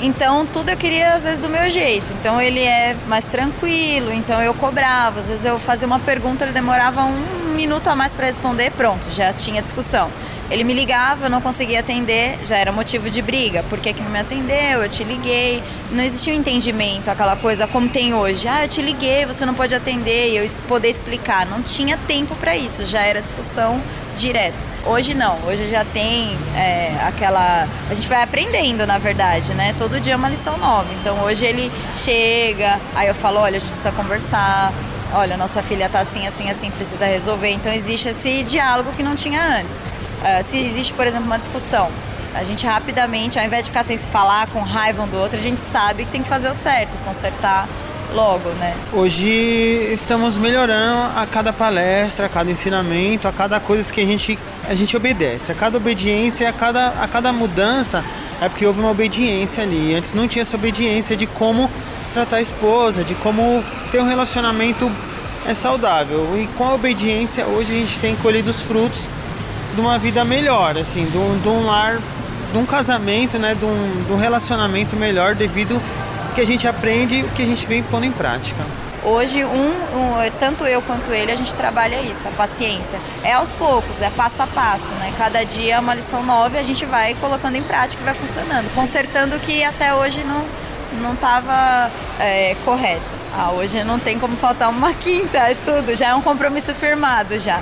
Então 0.00 0.44
tudo 0.46 0.70
eu 0.70 0.76
queria 0.76 1.14
às 1.14 1.22
vezes 1.22 1.38
do 1.38 1.48
meu 1.48 1.68
jeito. 1.68 2.12
Então 2.14 2.40
ele 2.40 2.60
é 2.60 2.96
mais 3.06 3.24
tranquilo, 3.24 4.12
então 4.12 4.40
eu 4.42 4.54
cobrava. 4.54 5.20
Às 5.20 5.26
vezes 5.26 5.44
eu 5.44 5.58
fazia 5.58 5.86
uma 5.86 5.98
pergunta, 5.98 6.44
ele 6.44 6.52
demorava 6.52 7.04
um 7.04 7.54
minuto 7.54 7.88
a 7.88 7.96
mais 7.96 8.12
para 8.12 8.26
responder, 8.26 8.70
pronto, 8.72 9.10
já 9.10 9.32
tinha 9.32 9.62
discussão. 9.62 10.10
Ele 10.50 10.62
me 10.62 10.74
ligava, 10.74 11.26
eu 11.26 11.30
não 11.30 11.40
conseguia 11.40 11.80
atender, 11.80 12.38
já 12.42 12.58
era 12.58 12.70
motivo 12.70 13.08
de 13.08 13.22
briga. 13.22 13.62
Por 13.62 13.78
que, 13.78 13.94
que 13.94 14.02
não 14.02 14.10
me 14.10 14.20
atendeu? 14.20 14.82
Eu 14.82 14.88
te 14.88 15.02
liguei. 15.02 15.62
Não 15.90 16.04
existia 16.04 16.34
um 16.34 16.36
entendimento, 16.36 17.10
aquela 17.10 17.34
coisa 17.34 17.66
como 17.66 17.88
tem 17.88 18.12
hoje. 18.12 18.46
Ah, 18.46 18.64
eu 18.64 18.68
te 18.68 18.82
liguei, 18.82 19.24
você 19.24 19.46
não 19.46 19.54
pode 19.54 19.74
atender 19.74 20.32
e 20.32 20.36
eu 20.36 20.48
poder 20.68 20.88
explicar. 20.90 21.46
Não 21.46 21.62
tinha 21.62 21.96
tempo 21.96 22.36
para 22.36 22.54
isso, 22.56 22.84
já 22.84 23.00
era 23.00 23.22
discussão 23.22 23.82
direta. 24.14 24.56
Hoje 24.86 25.14
não, 25.14 25.38
hoje 25.46 25.66
já 25.66 25.84
tem 25.84 26.36
é, 26.54 26.94
aquela. 27.06 27.66
A 27.88 27.94
gente 27.94 28.06
vai 28.06 28.22
aprendendo, 28.22 28.86
na 28.86 28.98
verdade, 28.98 29.54
né? 29.54 29.74
Todo 29.78 29.98
dia 29.98 30.12
é 30.12 30.16
uma 30.16 30.28
lição 30.28 30.56
nova. 30.58 30.86
Então 31.00 31.22
hoje 31.22 31.44
ele 31.46 31.72
chega, 31.94 32.78
aí 32.94 33.08
eu 33.08 33.14
falo: 33.14 33.40
olha, 33.40 33.56
a 33.56 33.60
gente 33.60 33.70
precisa 33.70 33.92
conversar, 33.92 34.72
olha, 35.14 35.36
nossa 35.36 35.62
filha 35.62 35.88
tá 35.88 36.00
assim, 36.00 36.26
assim, 36.26 36.50
assim, 36.50 36.70
precisa 36.70 37.06
resolver. 37.06 37.50
Então 37.50 37.72
existe 37.72 38.08
esse 38.08 38.42
diálogo 38.42 38.92
que 38.92 39.02
não 39.02 39.16
tinha 39.16 39.40
antes. 39.40 39.74
Uh, 39.74 40.42
se 40.42 40.58
existe, 40.58 40.92
por 40.92 41.06
exemplo, 41.06 41.26
uma 41.26 41.38
discussão, 41.38 41.90
a 42.34 42.42
gente 42.42 42.66
rapidamente, 42.66 43.38
ao 43.38 43.44
invés 43.44 43.64
de 43.64 43.70
ficar 43.70 43.84
sem 43.84 43.96
se 43.96 44.08
falar, 44.08 44.48
com 44.48 44.60
raiva 44.60 45.02
um 45.02 45.08
do 45.08 45.18
outro, 45.18 45.38
a 45.38 45.42
gente 45.42 45.62
sabe 45.62 46.04
que 46.04 46.10
tem 46.10 46.22
que 46.22 46.28
fazer 46.28 46.50
o 46.50 46.54
certo, 46.54 46.98
consertar 47.04 47.68
logo, 48.14 48.48
né? 48.50 48.74
Hoje 48.92 49.26
estamos 49.92 50.38
melhorando 50.38 51.18
a 51.18 51.26
cada 51.26 51.52
palestra, 51.52 52.26
a 52.26 52.28
cada 52.28 52.50
ensinamento, 52.50 53.26
a 53.26 53.32
cada 53.32 53.58
coisa 53.58 53.92
que 53.92 54.00
a 54.00 54.06
gente, 54.06 54.38
a 54.68 54.74
gente 54.74 54.96
obedece. 54.96 55.50
A 55.50 55.54
cada 55.54 55.76
obediência, 55.76 56.48
a 56.48 56.52
cada, 56.52 56.88
a 57.02 57.08
cada 57.08 57.32
mudança 57.32 58.04
é 58.40 58.48
porque 58.48 58.64
houve 58.64 58.80
uma 58.80 58.90
obediência 58.90 59.64
ali. 59.64 59.94
Antes 59.94 60.14
não 60.14 60.28
tinha 60.28 60.42
essa 60.42 60.56
obediência 60.56 61.16
de 61.16 61.26
como 61.26 61.68
tratar 62.12 62.36
a 62.36 62.40
esposa, 62.40 63.02
de 63.02 63.14
como 63.16 63.64
ter 63.90 64.00
um 64.00 64.06
relacionamento 64.06 64.90
é 65.46 65.52
saudável. 65.52 66.38
E 66.38 66.46
com 66.56 66.64
a 66.64 66.74
obediência, 66.74 67.44
hoje 67.46 67.72
a 67.72 67.76
gente 67.76 67.98
tem 67.98 68.14
colhido 68.16 68.48
os 68.50 68.62
frutos 68.62 69.08
de 69.74 69.80
uma 69.80 69.98
vida 69.98 70.24
melhor, 70.24 70.78
assim, 70.78 71.04
de 71.06 71.18
um, 71.18 71.38
de 71.38 71.48
um 71.48 71.64
lar, 71.64 71.98
de 72.52 72.58
um 72.58 72.64
casamento, 72.64 73.38
né, 73.38 73.56
de 73.56 73.64
um, 73.64 74.04
de 74.06 74.12
um 74.12 74.16
relacionamento 74.16 74.94
melhor 74.94 75.34
devido 75.34 75.82
que 76.34 76.40
a 76.40 76.46
gente 76.46 76.66
aprende 76.66 77.14
e 77.14 77.22
o 77.22 77.28
que 77.28 77.42
a 77.42 77.46
gente 77.46 77.64
vem 77.66 77.82
pondo 77.82 78.04
em 78.04 78.12
prática. 78.12 78.62
Hoje, 79.04 79.44
um, 79.44 79.48
um, 79.50 80.30
tanto 80.40 80.64
eu 80.64 80.82
quanto 80.82 81.12
ele, 81.12 81.30
a 81.30 81.36
gente 81.36 81.54
trabalha 81.54 82.00
isso, 82.00 82.26
a 82.26 82.30
paciência. 82.30 82.98
É 83.22 83.34
aos 83.34 83.52
poucos, 83.52 84.00
é 84.00 84.10
passo 84.10 84.42
a 84.42 84.46
passo, 84.46 84.92
né? 84.94 85.12
Cada 85.16 85.44
dia 85.44 85.74
é 85.74 85.78
uma 85.78 85.94
lição 85.94 86.22
nova 86.22 86.56
e 86.56 86.60
a 86.60 86.62
gente 86.62 86.84
vai 86.86 87.14
colocando 87.14 87.54
em 87.54 87.62
prática 87.62 88.02
e 88.02 88.04
vai 88.04 88.14
funcionando, 88.14 88.74
consertando 88.74 89.36
o 89.36 89.40
que 89.40 89.62
até 89.62 89.94
hoje 89.94 90.24
não 90.24 90.44
não 91.00 91.14
estava 91.14 91.90
é, 92.20 92.56
correto. 92.64 93.14
Ah, 93.36 93.50
hoje 93.50 93.82
não 93.82 93.98
tem 93.98 94.16
como 94.16 94.36
faltar 94.36 94.70
uma 94.70 94.94
quinta, 94.94 95.38
é 95.38 95.54
tudo, 95.54 95.94
já 95.94 96.10
é 96.10 96.14
um 96.14 96.22
compromisso 96.22 96.74
firmado 96.74 97.38
já. 97.38 97.60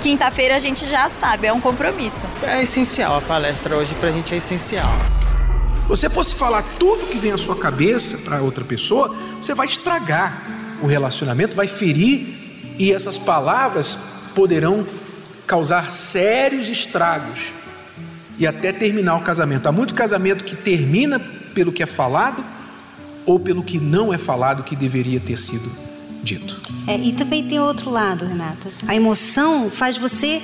Quinta-feira 0.00 0.54
a 0.54 0.58
gente 0.60 0.86
já 0.86 1.10
sabe, 1.10 1.48
é 1.48 1.52
um 1.52 1.60
compromisso. 1.60 2.24
É 2.44 2.62
essencial, 2.62 3.16
a 3.16 3.20
palestra 3.20 3.76
hoje 3.76 3.94
pra 3.96 4.10
gente 4.12 4.32
é 4.32 4.38
essencial 4.38 4.88
você 5.88 6.10
fosse 6.10 6.34
falar 6.34 6.62
tudo 6.78 7.06
que 7.06 7.16
vem 7.16 7.32
à 7.32 7.38
sua 7.38 7.56
cabeça 7.56 8.18
para 8.18 8.42
outra 8.42 8.62
pessoa, 8.62 9.16
você 9.40 9.54
vai 9.54 9.66
estragar 9.66 10.76
o 10.82 10.86
relacionamento, 10.86 11.56
vai 11.56 11.66
ferir 11.66 12.74
e 12.78 12.92
essas 12.92 13.16
palavras 13.16 13.98
poderão 14.34 14.86
causar 15.46 15.90
sérios 15.90 16.68
estragos 16.68 17.50
e 18.38 18.46
até 18.46 18.70
terminar 18.70 19.16
o 19.16 19.22
casamento. 19.22 19.66
Há 19.66 19.72
muito 19.72 19.94
casamento 19.94 20.44
que 20.44 20.54
termina 20.54 21.18
pelo 21.54 21.72
que 21.72 21.82
é 21.82 21.86
falado 21.86 22.44
ou 23.24 23.40
pelo 23.40 23.62
que 23.62 23.78
não 23.78 24.12
é 24.12 24.18
falado 24.18 24.62
que 24.62 24.76
deveria 24.76 25.18
ter 25.18 25.38
sido 25.38 25.72
dito. 26.22 26.60
É, 26.86 26.96
e 26.98 27.12
também 27.14 27.48
tem 27.48 27.58
outro 27.58 27.90
lado, 27.90 28.26
Renata. 28.26 28.70
A 28.86 28.94
emoção 28.94 29.70
faz 29.70 29.96
você 29.96 30.42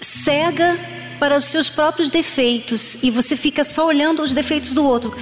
cega 0.00 0.78
para 1.20 1.36
os 1.36 1.44
seus 1.44 1.68
próprios 1.68 2.08
defeitos 2.08 2.96
e 3.02 3.10
você 3.10 3.36
fica 3.36 3.62
só 3.62 3.86
olhando 3.86 4.22
os 4.22 4.32
defeitos 4.32 4.72
do 4.72 4.82
outro. 4.82 5.14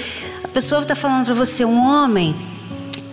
A 0.44 0.48
pessoa 0.48 0.80
está 0.80 0.94
falando 0.94 1.24
para 1.26 1.34
você, 1.34 1.64
um 1.64 1.84
homem 1.84 2.34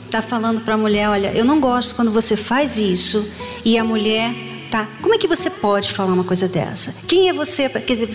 está 0.05 0.21
falando 0.21 0.61
para 0.61 0.75
a 0.75 0.77
mulher: 0.77 1.09
olha, 1.09 1.31
eu 1.33 1.43
não 1.43 1.59
gosto 1.59 1.95
quando 1.95 2.11
você 2.11 2.37
faz 2.37 2.77
isso, 2.77 3.27
e 3.65 3.77
a 3.77 3.83
mulher 3.83 4.33
tá. 4.69 4.87
Como 5.01 5.15
é 5.15 5.17
que 5.17 5.27
você 5.27 5.49
pode 5.49 5.91
falar 5.91 6.13
uma 6.13 6.23
coisa 6.23 6.47
dessa? 6.47 6.93
Quem 7.07 7.27
é 7.27 7.33
você? 7.33 7.67
Quer 7.67 7.93
dizer, 7.93 8.09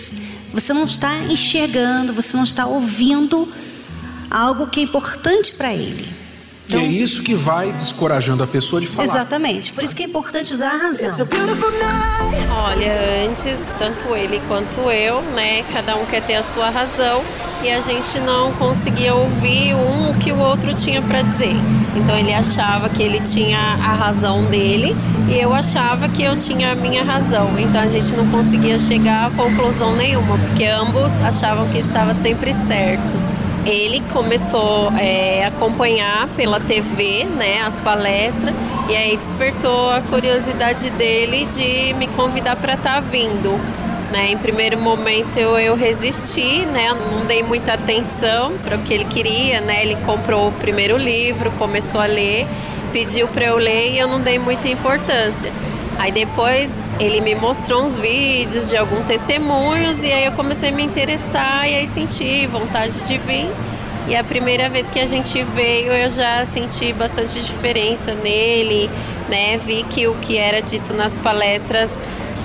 você 0.52 0.72
não 0.72 0.84
está 0.84 1.14
enxergando, 1.24 2.14
você 2.14 2.36
não 2.36 2.44
está 2.44 2.64
ouvindo 2.64 3.52
algo 4.30 4.68
que 4.68 4.80
é 4.80 4.82
importante 4.84 5.52
para 5.52 5.74
ele. 5.74 6.08
Então, 6.78 6.80
e 6.90 6.98
é 6.98 7.02
isso 7.02 7.22
que 7.22 7.34
vai 7.34 7.72
descorajando 7.72 8.42
a 8.42 8.46
pessoa 8.46 8.80
de 8.80 8.86
falar. 8.86 9.08
Exatamente. 9.08 9.72
Por 9.72 9.84
isso 9.84 9.94
que 9.94 10.02
é 10.02 10.06
importante 10.06 10.52
usar 10.52 10.70
a 10.72 10.76
razão. 10.76 11.10
Olha, 12.52 13.26
antes, 13.28 13.58
tanto 13.78 14.14
ele 14.14 14.40
quanto 14.48 14.80
eu, 14.90 15.22
né? 15.22 15.62
Cada 15.72 15.96
um 15.96 16.04
quer 16.06 16.22
ter 16.22 16.36
a 16.36 16.42
sua 16.42 16.70
razão. 16.70 17.22
e 17.62 17.70
a 17.70 17.80
gente 17.80 18.18
não 18.20 18.52
conseguia 18.54 19.14
ouvir 19.14 19.74
um 19.74 20.10
o 20.10 20.14
que 20.14 20.32
o 20.32 20.38
outro 20.38 20.74
tinha 20.74 21.02
para 21.02 21.20
dizer. 21.22 21.54
Então 21.94 22.16
ele 22.16 22.32
achava 22.32 22.88
que 22.88 23.02
ele 23.02 23.20
tinha 23.20 23.58
a 23.58 23.94
razão 23.94 24.44
dele 24.46 24.96
e 25.28 25.38
eu 25.38 25.52
achava 25.52 26.08
que 26.08 26.22
eu 26.22 26.36
tinha 26.38 26.72
a 26.72 26.74
minha 26.74 27.04
razão. 27.04 27.50
Então 27.58 27.80
a 27.80 27.86
gente 27.86 28.14
não 28.14 28.26
conseguia 28.30 28.78
chegar 28.78 29.26
a 29.26 29.30
conclusão 29.30 29.94
nenhuma, 29.94 30.38
porque 30.38 30.64
ambos 30.64 31.10
achavam 31.22 31.68
que 31.68 31.78
estava 31.78 32.14
sempre 32.14 32.54
certos. 32.66 33.20
Ele 33.66 34.00
começou 34.12 34.90
é, 34.98 35.44
a 35.44 35.48
acompanhar 35.48 36.28
pela 36.28 36.58
TV, 36.58 37.24
né, 37.24 37.60
as 37.62 37.78
palestras, 37.80 38.54
e 38.88 38.96
aí 38.96 39.16
despertou 39.16 39.90
a 39.90 40.00
curiosidade 40.00 40.88
dele 40.90 41.46
de 41.46 41.92
me 41.94 42.06
convidar 42.08 42.56
para 42.56 42.74
estar 42.74 42.94
tá 42.94 43.00
vindo. 43.00 43.60
Né? 44.10 44.32
Em 44.32 44.38
primeiro 44.38 44.78
momento 44.78 45.38
eu, 45.38 45.56
eu 45.58 45.76
resisti, 45.76 46.66
né? 46.66 46.92
não 47.12 47.24
dei 47.26 47.42
muita 47.42 47.74
atenção 47.74 48.54
para 48.58 48.76
o 48.76 48.82
que 48.82 48.92
ele 48.92 49.04
queria. 49.04 49.60
Né? 49.60 49.82
Ele 49.82 49.96
comprou 50.04 50.48
o 50.48 50.52
primeiro 50.52 50.96
livro, 50.96 51.50
começou 51.52 52.00
a 52.00 52.06
ler, 52.06 52.48
pediu 52.92 53.28
para 53.28 53.44
eu 53.44 53.56
ler 53.56 53.92
e 53.92 53.98
eu 53.98 54.08
não 54.08 54.20
dei 54.20 54.38
muita 54.38 54.68
importância. 54.68 55.52
Aí 55.96 56.10
depois 56.10 56.72
ele 57.00 57.22
me 57.22 57.34
mostrou 57.34 57.82
uns 57.82 57.96
vídeos 57.96 58.68
de 58.68 58.76
alguns 58.76 59.06
testemunhos 59.06 60.04
e 60.04 60.12
aí 60.12 60.26
eu 60.26 60.32
comecei 60.32 60.68
a 60.68 60.72
me 60.72 60.84
interessar 60.84 61.66
e 61.66 61.74
aí 61.74 61.86
senti 61.86 62.46
vontade 62.46 63.02
de 63.04 63.16
vir. 63.16 63.50
E 64.06 64.14
a 64.14 64.22
primeira 64.22 64.68
vez 64.68 64.86
que 64.90 65.00
a 65.00 65.06
gente 65.06 65.42
veio 65.42 65.92
eu 65.92 66.10
já 66.10 66.44
senti 66.44 66.92
bastante 66.92 67.40
diferença 67.40 68.14
nele, 68.14 68.90
né? 69.30 69.56
Vi 69.56 69.82
que 69.84 70.06
o 70.08 70.14
que 70.16 70.36
era 70.36 70.60
dito 70.60 70.92
nas 70.92 71.16
palestras 71.16 71.98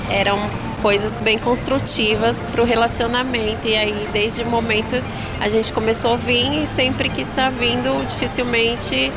eram 0.09 0.39
coisas 0.81 1.17
bem 1.17 1.38
construtivas 1.38 2.38
para 2.51 2.62
o 2.62 2.65
relacionamento. 2.65 3.67
E 3.67 3.75
aí, 3.75 4.07
desde 4.13 4.43
o 4.43 4.45
momento, 4.45 5.03
a 5.41 5.50
gente 5.50 5.74
começou 5.74 6.13
a 6.13 6.15
vir 6.15 6.63
e 6.63 6.67
sempre 6.67 7.09
que 7.09 7.21
está 7.21 7.50
vindo, 7.50 8.05
dificilmente 8.05 9.12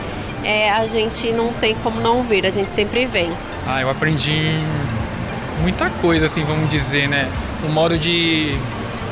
é, 0.45 0.71
a 0.71 0.87
gente 0.87 1.31
não 1.33 1.53
tem 1.53 1.75
como 1.77 2.01
não 2.01 2.23
vir, 2.23 2.47
a 2.47 2.51
gente 2.51 2.73
sempre 2.73 3.07
vem. 3.07 3.31
Ah, 3.67 3.83
eu 3.83 3.91
aprendi 3.91 4.59
muita 5.61 5.91
coisa, 5.91 6.27
assim, 6.27 6.45
vamos 6.45 6.69
dizer, 6.69 7.09
né? 7.09 7.31
O 7.65 7.69
modo 7.69 7.99
de, 7.99 8.57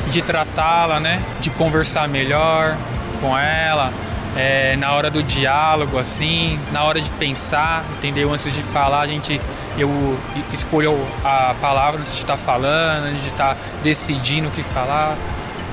de 0.09 0.21
tratá-la, 0.21 0.99
né? 0.99 1.21
De 1.39 1.49
conversar 1.49 2.07
melhor 2.07 2.77
com 3.21 3.37
ela, 3.37 3.91
é, 4.35 4.75
na 4.75 4.93
hora 4.93 5.09
do 5.09 5.23
diálogo, 5.23 5.97
assim, 5.97 6.59
na 6.71 6.83
hora 6.83 7.01
de 7.01 7.09
pensar, 7.11 7.83
entendeu? 7.97 8.31
Antes 8.31 8.53
de 8.53 8.61
falar, 8.61 9.01
a 9.01 9.07
gente 9.07 9.41
eu 9.77 10.17
escolho 10.51 10.97
a 11.23 11.55
palavra 11.61 11.99
antes 11.99 12.13
de 12.13 12.19
estar 12.19 12.37
falando, 12.37 13.05
antes 13.05 13.21
de 13.21 13.29
estar 13.29 13.55
decidindo 13.83 14.47
o 14.47 14.51
que 14.51 14.63
falar. 14.63 15.15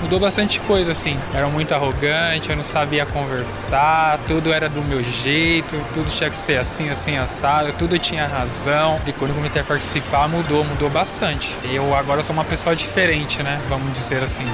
Mudou 0.02 0.20
bastante 0.20 0.60
coisa, 0.60 0.90
assim. 0.90 1.18
Era 1.32 1.46
muito 1.48 1.74
arrogante, 1.74 2.50
eu 2.50 2.56
não 2.56 2.62
sabia 2.62 3.06
conversar, 3.06 4.18
tudo 4.26 4.52
era 4.52 4.68
do 4.68 4.82
meu 4.82 5.02
jeito, 5.02 5.78
tudo 5.92 6.10
tinha 6.10 6.30
que 6.30 6.36
ser 6.36 6.58
assim, 6.58 6.88
assim, 6.88 7.16
assado, 7.16 7.72
tudo 7.78 7.98
tinha 7.98 8.26
razão. 8.26 9.00
E 9.06 9.12
quando 9.12 9.30
eu 9.30 9.36
comecei 9.36 9.60
a 9.60 9.64
participar, 9.64 10.28
mudou, 10.28 10.64
mudou 10.64 10.90
bastante. 10.90 11.56
Eu 11.64 11.94
agora 11.94 12.22
sou 12.22 12.34
uma 12.34 12.44
pessoa 12.44 12.76
diferente, 12.76 13.42
né? 13.42 13.60
Vamos 13.68 13.92
dizer 13.94 14.22
assim. 14.22 14.44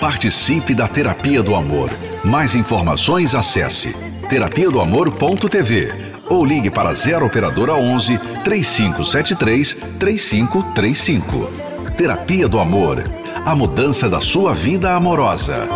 Participe 0.00 0.74
da 0.74 0.88
Terapia 0.88 1.42
do 1.42 1.54
Amor. 1.54 1.90
Mais 2.24 2.54
informações 2.54 3.34
acesse 3.34 3.94
terapia 4.28 4.70
do 4.70 4.80
amor.tv 4.80 5.92
ou 6.28 6.44
ligue 6.44 6.70
para 6.70 6.92
0 6.92 7.26
operadora 7.26 7.74
11 7.74 8.18
3573 8.44 9.76
3535. 9.98 11.50
Terapia 11.96 12.48
do 12.48 12.58
Amor. 12.58 13.21
A 13.44 13.56
mudança 13.56 14.08
da 14.08 14.20
sua 14.20 14.54
vida 14.54 14.94
amorosa. 14.94 15.66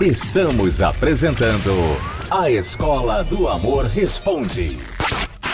Estamos 0.00 0.82
apresentando 0.82 1.70
A 2.28 2.50
Escola 2.50 3.22
do 3.22 3.46
Amor 3.46 3.84
Responde. 3.84 4.76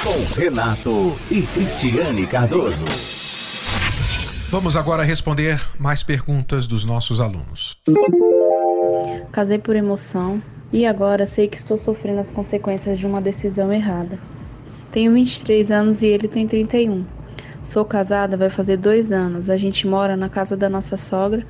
Com 0.03 0.41
Renato 0.41 1.15
e 1.31 1.43
Cristiane 1.43 2.27
Cardoso. 2.27 2.87
Vamos 4.51 4.75
agora 4.75 5.05
responder 5.05 5.61
mais 5.79 6.03
perguntas 6.03 6.67
dos 6.67 6.83
nossos 6.83 7.21
alunos. 7.21 7.77
Casei 9.31 9.59
por 9.59 9.77
emoção 9.77 10.43
e 10.73 10.87
agora 10.87 11.27
sei 11.27 11.47
que 11.47 11.59
estou 11.59 11.77
sofrendo 11.77 12.21
as 12.21 12.31
consequências 12.31 12.99
de 12.99 13.07
uma 13.07 13.21
decisão 13.21 13.71
errada. 13.71 14.19
Tenho 14.91 15.13
23 15.13 15.71
anos 15.71 16.01
e 16.01 16.07
ele 16.07 16.27
tem 16.27 16.47
31. 16.47 17.05
Sou 17.63 17.85
casada, 17.85 18.37
vai 18.37 18.51
fazer 18.51 18.77
dois 18.77 19.13
anos. 19.13 19.49
A 19.49 19.57
gente 19.57 19.87
mora 19.87 20.17
na 20.17 20.29
casa 20.29 20.57
da 20.57 20.69
nossa 20.69 20.97
sogra, 20.97 21.47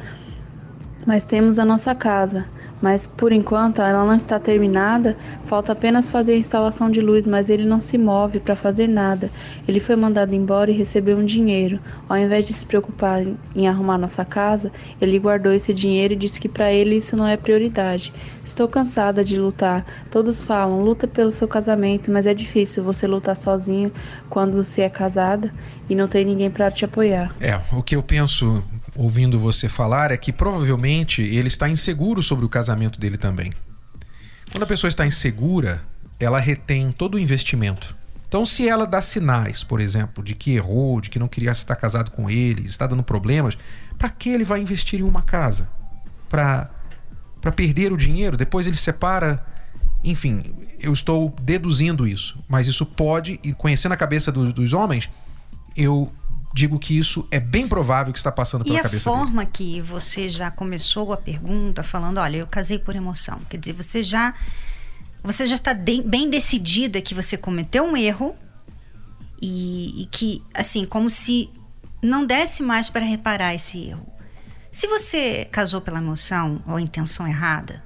mas 1.06 1.24
temos 1.24 1.58
a 1.58 1.64
nossa 1.64 1.94
casa 1.94 2.46
mas 2.82 3.06
por 3.06 3.30
enquanto 3.30 3.80
ela 3.80 4.04
não 4.04 4.16
está 4.16 4.40
terminada, 4.40 5.16
falta 5.44 5.72
apenas 5.72 6.10
fazer 6.10 6.32
a 6.32 6.36
instalação 6.36 6.90
de 6.90 7.00
luz, 7.00 7.26
mas 7.28 7.48
ele 7.48 7.64
não 7.64 7.80
se 7.80 7.96
move 7.96 8.40
para 8.40 8.56
fazer 8.56 8.88
nada. 8.88 9.30
Ele 9.68 9.78
foi 9.78 9.94
mandado 9.94 10.34
embora 10.34 10.70
e 10.70 10.74
recebeu 10.74 11.16
um 11.16 11.24
dinheiro. 11.24 11.78
Ao 12.08 12.18
invés 12.18 12.46
de 12.46 12.52
se 12.52 12.66
preocupar 12.66 13.24
em 13.54 13.68
arrumar 13.68 13.96
nossa 13.96 14.24
casa, 14.24 14.72
ele 15.00 15.18
guardou 15.18 15.52
esse 15.52 15.72
dinheiro 15.72 16.14
e 16.14 16.16
disse 16.16 16.40
que 16.40 16.48
para 16.48 16.72
ele 16.72 16.96
isso 16.96 17.16
não 17.16 17.26
é 17.26 17.36
prioridade. 17.36 18.12
Estou 18.44 18.66
cansada 18.66 19.22
de 19.22 19.38
lutar. 19.38 19.86
Todos 20.10 20.42
falam, 20.42 20.82
luta 20.82 21.06
pelo 21.06 21.30
seu 21.30 21.46
casamento, 21.46 22.10
mas 22.10 22.26
é 22.26 22.34
difícil 22.34 22.82
você 22.82 23.06
lutar 23.06 23.36
sozinho 23.36 23.92
quando 24.28 24.56
você 24.56 24.82
é 24.82 24.90
casada 24.90 25.54
e 25.88 25.94
não 25.94 26.08
tem 26.08 26.24
ninguém 26.24 26.50
para 26.50 26.70
te 26.70 26.84
apoiar. 26.84 27.34
É, 27.40 27.58
o 27.72 27.82
que 27.82 27.94
eu 27.94 28.02
penso 28.02 28.62
ouvindo 28.94 29.38
você 29.38 29.68
falar 29.68 30.10
é 30.10 30.16
que 30.16 30.32
provavelmente 30.32 31.22
ele 31.22 31.48
está 31.48 31.68
inseguro 31.68 32.22
sobre 32.22 32.44
o 32.44 32.48
casamento 32.48 33.00
dele 33.00 33.16
também. 33.16 33.50
Quando 34.50 34.64
a 34.64 34.66
pessoa 34.66 34.88
está 34.88 35.06
insegura, 35.06 35.82
ela 36.20 36.38
retém 36.38 36.92
todo 36.92 37.14
o 37.14 37.18
investimento. 37.18 37.96
Então, 38.28 38.46
se 38.46 38.66
ela 38.66 38.86
dá 38.86 39.00
sinais, 39.02 39.62
por 39.62 39.80
exemplo, 39.80 40.24
de 40.24 40.34
que 40.34 40.52
errou, 40.52 41.00
de 41.00 41.10
que 41.10 41.18
não 41.18 41.28
queria 41.28 41.50
estar 41.50 41.76
casado 41.76 42.10
com 42.10 42.30
ele, 42.30 42.64
está 42.64 42.86
dando 42.86 43.02
problemas, 43.02 43.58
para 43.98 44.08
que 44.08 44.30
ele 44.30 44.44
vai 44.44 44.60
investir 44.60 45.00
em 45.00 45.02
uma 45.02 45.20
casa? 45.20 45.68
Para 46.30 46.70
perder 47.54 47.92
o 47.92 47.96
dinheiro, 47.96 48.36
depois 48.36 48.66
ele 48.66 48.76
separa. 48.76 49.44
Enfim, 50.02 50.42
eu 50.80 50.92
estou 50.92 51.34
deduzindo 51.42 52.08
isso, 52.08 52.42
mas 52.48 52.66
isso 52.66 52.86
pode, 52.86 53.38
e 53.44 53.52
conhecendo 53.52 53.92
a 53.92 53.96
cabeça 53.96 54.32
do, 54.32 54.50
dos 54.50 54.72
homens, 54.72 55.10
eu 55.76 56.10
digo 56.52 56.78
que 56.78 56.98
isso 56.98 57.26
é 57.30 57.40
bem 57.40 57.66
provável 57.66 58.12
que 58.12 58.18
está 58.18 58.30
passando 58.30 58.64
pela 58.64 58.78
e 58.78 58.82
cabeça 58.82 59.10
dele. 59.10 59.20
E 59.20 59.22
a 59.22 59.26
forma 59.26 59.46
que 59.46 59.80
você 59.80 60.28
já 60.28 60.50
começou 60.50 61.12
a 61.12 61.16
pergunta 61.16 61.82
falando, 61.82 62.18
olha, 62.18 62.38
eu 62.38 62.46
casei 62.46 62.78
por 62.78 62.94
emoção. 62.94 63.40
Quer 63.48 63.56
dizer, 63.56 63.72
você 63.72 64.02
já 64.02 64.34
você 65.22 65.46
já 65.46 65.54
está 65.54 65.72
de, 65.72 66.02
bem 66.02 66.28
decidida 66.28 67.00
que 67.00 67.14
você 67.14 67.36
cometeu 67.36 67.84
um 67.84 67.96
erro 67.96 68.34
e, 69.40 70.02
e 70.02 70.06
que, 70.06 70.42
assim, 70.52 70.84
como 70.84 71.08
se 71.08 71.48
não 72.02 72.26
desse 72.26 72.62
mais 72.62 72.90
para 72.90 73.04
reparar 73.04 73.54
esse 73.54 73.78
erro. 73.86 74.06
Se 74.70 74.88
você 74.88 75.46
casou 75.52 75.80
pela 75.80 75.98
emoção 75.98 76.62
ou 76.66 76.80
intenção 76.80 77.26
errada, 77.28 77.84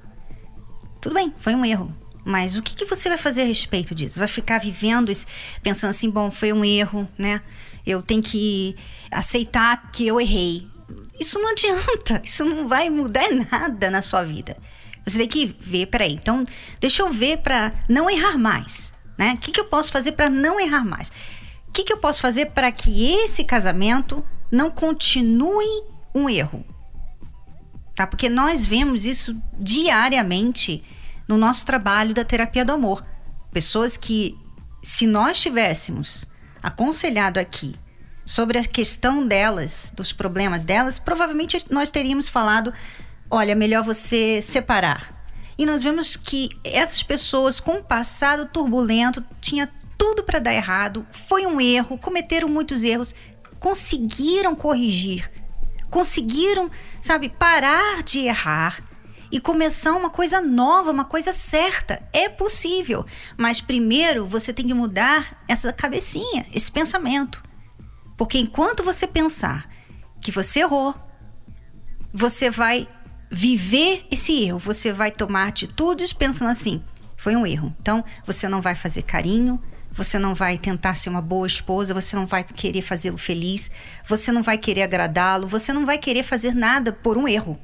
tudo 0.99 1.13
bem, 1.13 1.33
foi 1.37 1.53
um 1.53 1.63
erro. 1.63 1.93
Mas 2.25 2.55
o 2.55 2.61
que, 2.61 2.75
que 2.75 2.85
você 2.85 3.07
vai 3.07 3.17
fazer 3.17 3.43
a 3.43 3.45
respeito 3.45 3.93
disso? 3.93 4.19
Vai 4.19 4.27
ficar 4.27 4.59
vivendo 4.59 5.11
isso, 5.11 5.27
pensando 5.61 5.91
assim, 5.91 6.09
bom, 6.09 6.29
foi 6.31 6.51
um 6.51 6.65
erro, 6.65 7.07
né? 7.17 7.41
Eu 7.87 8.01
tenho 8.01 8.21
que 8.21 8.75
aceitar 9.09 9.89
que 9.91 10.05
eu 10.05 10.19
errei. 10.19 10.67
Isso 11.17 11.39
não 11.39 11.51
adianta, 11.51 12.21
isso 12.23 12.43
não 12.43 12.67
vai 12.67 12.89
mudar 12.89 13.29
nada 13.49 13.89
na 13.89 14.01
sua 14.01 14.23
vida. 14.23 14.57
Você 15.05 15.19
tem 15.19 15.27
que 15.27 15.45
ver, 15.45 15.85
peraí, 15.85 16.13
então 16.13 16.45
deixa 16.81 17.01
eu 17.01 17.09
ver 17.09 17.37
para 17.37 17.71
não 17.89 18.09
errar 18.09 18.37
mais, 18.37 18.93
né? 19.17 19.35
O 19.35 19.37
que, 19.37 19.53
que 19.53 19.61
eu 19.61 19.65
posso 19.65 19.89
fazer 19.89 20.11
para 20.11 20.29
não 20.29 20.59
errar 20.59 20.83
mais? 20.83 21.09
O 21.69 21.71
que, 21.71 21.85
que 21.85 21.93
eu 21.93 21.97
posso 21.97 22.21
fazer 22.21 22.47
para 22.47 22.69
que 22.73 23.09
esse 23.09 23.45
casamento 23.45 24.21
não 24.51 24.69
continue 24.69 25.83
um 26.13 26.29
erro? 26.29 26.65
Tá? 27.95 28.05
Porque 28.05 28.27
nós 28.27 28.65
vemos 28.65 29.05
isso 29.05 29.35
diariamente 29.57 30.83
no 31.25 31.37
nosso 31.37 31.65
trabalho 31.65 32.13
da 32.13 32.25
terapia 32.25 32.65
do 32.65 32.73
amor. 32.73 33.05
Pessoas 33.51 33.95
que, 33.95 34.35
se 34.83 35.07
nós 35.07 35.39
tivéssemos 35.39 36.27
aconselhado 36.67 37.39
aqui 37.39 37.75
sobre 38.25 38.57
a 38.57 38.63
questão 38.63 39.25
delas, 39.25 39.91
dos 39.95 40.11
problemas 40.11 40.65
delas, 40.65 40.99
provavelmente 40.99 41.65
nós 41.69 41.89
teríamos 41.89 42.27
falado: 42.27 42.73
olha, 43.29 43.55
melhor 43.55 43.83
você 43.83 44.41
separar. 44.41 45.15
E 45.57 45.65
nós 45.65 45.81
vemos 45.81 46.15
que 46.15 46.49
essas 46.63 47.01
pessoas, 47.01 47.59
com 47.59 47.77
um 47.77 47.83
passado 47.83 48.45
turbulento, 48.45 49.23
tinha 49.41 49.67
tudo 49.97 50.23
para 50.23 50.39
dar 50.39 50.53
errado, 50.53 51.07
foi 51.09 51.47
um 51.47 51.59
erro, 51.59 51.97
cometeram 51.97 52.47
muitos 52.47 52.83
erros, 52.83 53.15
conseguiram 53.59 54.55
corrigir, 54.55 55.31
conseguiram, 55.89 56.69
sabe, 57.01 57.29
parar 57.29 58.03
de 58.03 58.19
errar 58.19 58.86
e 59.31 59.39
começar 59.39 59.93
uma 59.93 60.09
coisa 60.09 60.41
nova, 60.41 60.91
uma 60.91 61.05
coisa 61.05 61.33
certa. 61.33 62.01
É 62.13 62.29
possível, 62.29 63.05
mas 63.37 63.61
primeiro 63.61 64.25
você 64.25 64.53
tem 64.53 64.67
que 64.67 64.73
mudar 64.73 65.43
essa 65.47 65.71
cabecinha, 65.73 66.45
esse 66.53 66.71
pensamento. 66.71 67.43
Porque 68.17 68.37
enquanto 68.39 68.83
você 68.83 69.05
pensar 69.05 69.69
que 70.21 70.31
você 70.31 70.61
errou, 70.61 70.95
você 72.13 72.49
vai 72.49 72.87
viver 73.29 74.05
esse 74.09 74.43
erro, 74.43 74.57
você 74.57 74.91
vai 74.91 75.11
tomar 75.11 75.47
atitudes 75.47 76.13
pensando 76.13 76.49
assim: 76.49 76.81
foi 77.15 77.35
um 77.35 77.45
erro. 77.45 77.75
Então, 77.79 78.03
você 78.25 78.47
não 78.47 78.61
vai 78.61 78.75
fazer 78.75 79.03
carinho, 79.03 79.61
você 79.91 80.17
não 80.19 80.33
vai 80.33 80.57
tentar 80.57 80.93
ser 80.95 81.09
uma 81.09 81.21
boa 81.21 81.47
esposa, 81.47 81.93
você 81.93 82.15
não 82.15 82.25
vai 82.25 82.43
querer 82.43 82.81
fazê-lo 82.81 83.17
feliz, 83.17 83.71
você 84.05 84.31
não 84.31 84.43
vai 84.43 84.57
querer 84.57 84.83
agradá-lo, 84.83 85.47
você 85.47 85.73
não 85.73 85.85
vai 85.85 85.97
querer 85.97 86.23
fazer 86.23 86.53
nada 86.53 86.91
por 86.91 87.17
um 87.17 87.27
erro. 87.27 87.59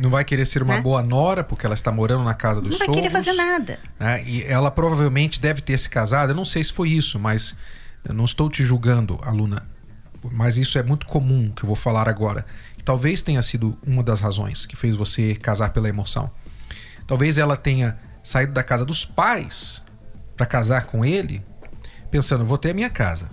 Não 0.00 0.08
vai 0.10 0.24
querer 0.24 0.44
ser 0.46 0.62
uma 0.62 0.76
Né? 0.76 0.80
boa 0.80 1.02
nora 1.02 1.44
porque 1.44 1.66
ela 1.66 1.74
está 1.74 1.92
morando 1.92 2.24
na 2.24 2.34
casa 2.34 2.60
dos 2.60 2.70
Não 2.72 2.78
vai 2.78 2.86
sogros. 2.86 3.02
querer 3.02 3.12
fazer 3.12 3.32
nada. 3.34 3.78
né? 3.98 4.22
E 4.24 4.42
ela 4.44 4.70
provavelmente 4.70 5.40
deve 5.40 5.60
ter 5.60 5.78
se 5.78 5.88
casado. 5.90 6.30
Eu 6.30 6.34
não 6.36 6.44
sei 6.44 6.64
se 6.64 6.72
foi 6.72 6.88
isso, 6.90 7.18
mas 7.18 7.54
eu 8.04 8.14
não 8.14 8.24
estou 8.24 8.48
te 8.48 8.64
julgando, 8.64 9.18
aluna. 9.22 9.66
Mas 10.32 10.56
isso 10.58 10.78
é 10.78 10.82
muito 10.82 11.06
comum 11.06 11.50
que 11.54 11.62
eu 11.64 11.66
vou 11.66 11.76
falar 11.76 12.08
agora. 12.08 12.44
Talvez 12.84 13.22
tenha 13.22 13.42
sido 13.42 13.76
uma 13.86 14.02
das 14.02 14.20
razões 14.20 14.64
que 14.66 14.74
fez 14.76 14.94
você 14.96 15.34
casar 15.34 15.70
pela 15.70 15.88
emoção. 15.88 16.30
Talvez 17.06 17.38
ela 17.38 17.56
tenha 17.56 17.98
saído 18.22 18.52
da 18.52 18.62
casa 18.62 18.84
dos 18.84 19.04
pais 19.04 19.82
para 20.36 20.46
casar 20.46 20.84
com 20.86 21.04
ele, 21.04 21.42
pensando, 22.10 22.44
vou 22.44 22.56
ter 22.58 22.70
a 22.70 22.74
minha 22.74 22.90
casa. 22.90 23.28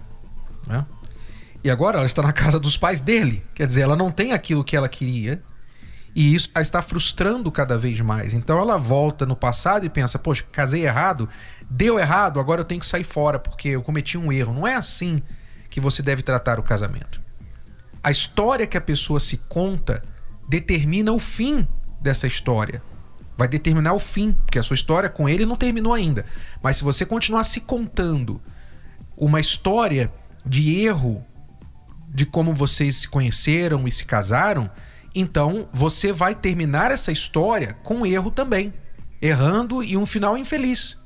né? 0.65 0.85
E 1.63 1.69
agora 1.69 1.97
ela 1.97 2.05
está 2.05 2.21
na 2.21 2.31
casa 2.33 2.59
dos 2.59 2.77
pais 2.77 2.99
dele. 3.01 3.43
Quer 3.53 3.67
dizer, 3.67 3.81
ela 3.81 3.95
não 3.95 4.11
tem 4.11 4.31
aquilo 4.33 4.63
que 4.63 4.75
ela 4.75 4.87
queria. 4.89 5.41
E 6.17 6.33
isso 6.33 6.49
a 6.55 6.61
está 6.61 6.81
frustrando 6.81 7.51
cada 7.51 7.77
vez 7.77 8.01
mais. 8.01 8.33
Então 8.33 8.57
ela 8.59 8.75
volta 8.75 9.23
no 9.23 9.35
passado 9.35 9.85
e 9.85 9.89
pensa: 9.89 10.17
Poxa, 10.17 10.43
casei 10.51 10.83
errado, 10.83 11.29
deu 11.69 11.99
errado, 11.99 12.39
agora 12.39 12.61
eu 12.61 12.65
tenho 12.65 12.81
que 12.81 12.87
sair 12.87 13.03
fora 13.03 13.37
porque 13.37 13.69
eu 13.69 13.83
cometi 13.83 14.17
um 14.17 14.31
erro. 14.31 14.51
Não 14.51 14.65
é 14.65 14.73
assim 14.73 15.21
que 15.69 15.79
você 15.79 16.01
deve 16.01 16.23
tratar 16.23 16.59
o 16.59 16.63
casamento. 16.63 17.21
A 18.03 18.09
história 18.09 18.65
que 18.65 18.75
a 18.75 18.81
pessoa 18.81 19.19
se 19.19 19.37
conta 19.37 20.03
determina 20.49 21.11
o 21.11 21.19
fim 21.19 21.67
dessa 22.01 22.25
história. 22.25 22.81
Vai 23.37 23.47
determinar 23.47 23.93
o 23.93 23.99
fim, 23.99 24.31
porque 24.31 24.57
a 24.57 24.63
sua 24.63 24.73
história 24.73 25.09
com 25.09 25.29
ele 25.29 25.45
não 25.45 25.55
terminou 25.55 25.93
ainda. 25.93 26.25
Mas 26.63 26.77
se 26.77 26.83
você 26.83 27.05
continuar 27.05 27.43
se 27.43 27.61
contando 27.61 28.41
uma 29.15 29.39
história 29.39 30.11
de 30.43 30.83
erro 30.83 31.23
de 32.09 32.25
como 32.25 32.55
vocês 32.55 32.95
se 32.95 33.07
conheceram 33.07 33.87
e 33.87 33.91
se 33.91 34.03
casaram, 34.03 34.67
então 35.19 35.67
você 35.73 36.11
vai 36.11 36.35
terminar 36.35 36.91
essa 36.91 37.11
história 37.11 37.73
com 37.83 38.05
erro 38.05 38.29
também, 38.29 38.73
errando 39.21 39.83
e 39.83 39.97
um 39.97 40.05
final 40.05 40.37
infeliz. 40.37 40.97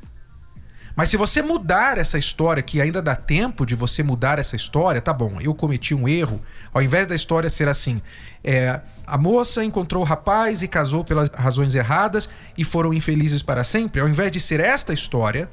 Mas 0.95 1.09
se 1.09 1.15
você 1.15 1.41
mudar 1.41 1.97
essa 1.97 2.17
história, 2.17 2.61
que 2.61 2.81
ainda 2.81 3.01
dá 3.01 3.15
tempo 3.15 3.65
de 3.65 3.75
você 3.75 4.03
mudar 4.03 4.37
essa 4.37 4.55
história, 4.55 4.99
tá 4.99 5.13
bom, 5.13 5.39
eu 5.39 5.55
cometi 5.55 5.95
um 5.95 6.07
erro, 6.07 6.41
ao 6.73 6.81
invés 6.81 7.07
da 7.07 7.15
história 7.15 7.49
ser 7.49 7.69
assim, 7.69 8.01
é, 8.43 8.81
a 9.07 9.17
moça 9.17 9.63
encontrou 9.63 10.03
o 10.03 10.05
rapaz 10.05 10.61
e 10.61 10.67
casou 10.67 11.05
pelas 11.05 11.29
razões 11.29 11.75
erradas 11.75 12.29
e 12.57 12.65
foram 12.65 12.93
infelizes 12.93 13.41
para 13.41 13.63
sempre, 13.63 14.01
ao 14.01 14.09
invés 14.09 14.31
de 14.31 14.39
ser 14.39 14.59
esta 14.59 14.91
história, 14.91 15.49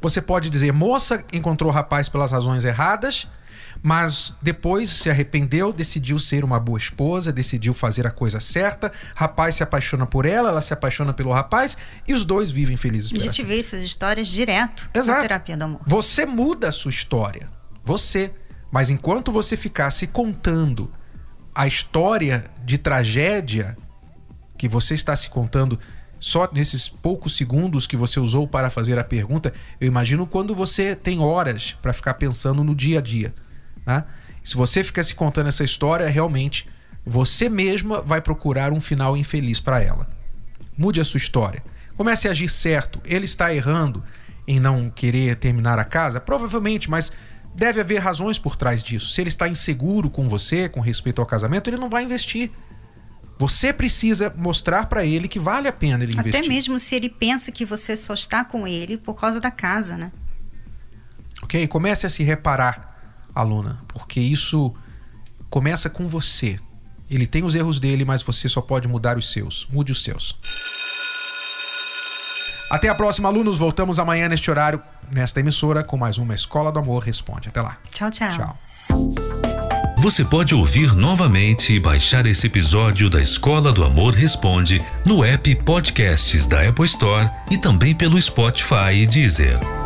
você 0.00 0.20
pode 0.20 0.48
dizer: 0.48 0.72
moça 0.72 1.24
encontrou 1.32 1.70
o 1.70 1.74
rapaz 1.74 2.08
pelas 2.08 2.32
razões 2.32 2.64
erradas, 2.64 3.26
mas 3.86 4.34
depois 4.42 4.90
se 4.90 5.08
arrependeu, 5.08 5.72
decidiu 5.72 6.18
ser 6.18 6.42
uma 6.42 6.58
boa 6.58 6.76
esposa, 6.76 7.32
decidiu 7.32 7.72
fazer 7.72 8.04
a 8.04 8.10
coisa 8.10 8.40
certa. 8.40 8.90
Rapaz 9.14 9.54
se 9.54 9.62
apaixona 9.62 10.04
por 10.04 10.26
ela, 10.26 10.48
ela 10.48 10.60
se 10.60 10.74
apaixona 10.74 11.14
pelo 11.14 11.30
rapaz 11.30 11.76
e 12.04 12.12
os 12.12 12.24
dois 12.24 12.50
vivem 12.50 12.76
felizes 12.76 13.12
A 13.12 13.18
gente 13.20 13.44
vê 13.44 13.60
essas 13.60 13.82
histórias 13.82 14.26
direto 14.26 14.90
Exato. 14.92 15.18
na 15.18 15.22
terapia 15.22 15.56
do 15.56 15.62
amor. 15.62 15.80
Você 15.86 16.26
muda 16.26 16.66
a 16.66 16.72
sua 16.72 16.90
história. 16.90 17.48
Você. 17.84 18.32
Mas 18.72 18.90
enquanto 18.90 19.30
você 19.30 19.56
ficar 19.56 19.92
se 19.92 20.08
contando 20.08 20.90
a 21.54 21.68
história 21.68 22.42
de 22.64 22.78
tragédia 22.78 23.78
que 24.58 24.68
você 24.68 24.94
está 24.94 25.14
se 25.14 25.30
contando 25.30 25.78
só 26.18 26.50
nesses 26.52 26.88
poucos 26.88 27.36
segundos 27.36 27.86
que 27.86 27.96
você 27.96 28.18
usou 28.18 28.48
para 28.48 28.68
fazer 28.68 28.98
a 28.98 29.04
pergunta, 29.04 29.54
eu 29.80 29.86
imagino 29.86 30.26
quando 30.26 30.56
você 30.56 30.96
tem 30.96 31.20
horas 31.20 31.76
para 31.80 31.92
ficar 31.92 32.14
pensando 32.14 32.64
no 32.64 32.74
dia 32.74 32.98
a 32.98 33.02
dia. 33.02 33.32
Né? 33.86 34.04
Se 34.42 34.56
você 34.56 34.82
fica 34.82 35.02
se 35.02 35.14
contando 35.14 35.46
essa 35.46 35.64
história, 35.64 36.08
realmente 36.08 36.68
você 37.04 37.48
mesma 37.48 38.02
vai 38.02 38.20
procurar 38.20 38.72
um 38.72 38.80
final 38.80 39.16
infeliz 39.16 39.60
para 39.60 39.80
ela. 39.80 40.08
Mude 40.76 41.00
a 41.00 41.04
sua 41.04 41.18
história. 41.18 41.62
Comece 41.96 42.28
a 42.28 42.32
agir 42.32 42.48
certo. 42.48 43.00
Ele 43.04 43.24
está 43.24 43.54
errando 43.54 44.02
em 44.46 44.60
não 44.60 44.90
querer 44.90 45.36
terminar 45.36 45.78
a 45.78 45.84
casa? 45.84 46.20
Provavelmente, 46.20 46.90
mas 46.90 47.12
deve 47.54 47.80
haver 47.80 47.98
razões 47.98 48.38
por 48.38 48.56
trás 48.56 48.82
disso. 48.82 49.10
Se 49.10 49.20
ele 49.20 49.28
está 49.28 49.48
inseguro 49.48 50.10
com 50.10 50.28
você, 50.28 50.68
com 50.68 50.80
respeito 50.80 51.20
ao 51.20 51.26
casamento, 51.26 51.70
ele 51.70 51.78
não 51.78 51.88
vai 51.88 52.02
investir. 52.02 52.50
Você 53.38 53.72
precisa 53.72 54.32
mostrar 54.36 54.86
para 54.86 55.04
ele 55.04 55.28
que 55.28 55.38
vale 55.38 55.68
a 55.68 55.72
pena 55.72 56.02
ele 56.04 56.12
investir. 56.12 56.40
Até 56.40 56.48
mesmo 56.48 56.78
se 56.78 56.94
ele 56.94 57.08
pensa 57.08 57.52
que 57.52 57.64
você 57.64 57.94
só 57.94 58.14
está 58.14 58.44
com 58.44 58.66
ele 58.66 58.96
por 58.96 59.14
causa 59.14 59.40
da 59.40 59.50
casa, 59.50 59.96
né? 59.96 60.12
Ok? 61.42 61.66
Comece 61.68 62.06
a 62.06 62.10
se 62.10 62.22
reparar, 62.22 62.95
aluna, 63.36 63.80
porque 63.88 64.20
isso 64.20 64.74
começa 65.50 65.88
com 65.90 66.08
você. 66.08 66.58
Ele 67.08 67.26
tem 67.26 67.44
os 67.44 67.54
erros 67.54 67.78
dele, 67.78 68.04
mas 68.04 68.22
você 68.22 68.48
só 68.48 68.60
pode 68.60 68.88
mudar 68.88 69.16
os 69.16 69.30
seus. 69.30 69.66
Mude 69.70 69.92
os 69.92 70.02
seus. 70.02 70.36
Até 72.70 72.88
a 72.88 72.94
próxima, 72.94 73.28
alunos. 73.28 73.58
Voltamos 73.58 74.00
amanhã 74.00 74.28
neste 74.28 74.50
horário, 74.50 74.82
nesta 75.12 75.38
emissora, 75.38 75.84
com 75.84 75.96
mais 75.96 76.18
uma 76.18 76.34
Escola 76.34 76.72
do 76.72 76.80
Amor 76.80 77.04
Responde. 77.04 77.48
Até 77.48 77.60
lá. 77.60 77.78
Tchau, 77.92 78.10
tchau. 78.10 78.30
Tchau. 78.32 78.56
Você 79.98 80.24
pode 80.24 80.54
ouvir 80.54 80.94
novamente 80.94 81.74
e 81.74 81.80
baixar 81.80 82.26
esse 82.26 82.46
episódio 82.46 83.08
da 83.08 83.20
Escola 83.20 83.72
do 83.72 83.84
Amor 83.84 84.14
Responde 84.14 84.80
no 85.04 85.24
app 85.24 85.54
Podcasts 85.56 86.46
da 86.46 86.68
Apple 86.68 86.84
Store 86.84 87.30
e 87.50 87.56
também 87.56 87.94
pelo 87.94 88.20
Spotify 88.20 88.92
e 88.94 89.06
Deezer. 89.06 89.85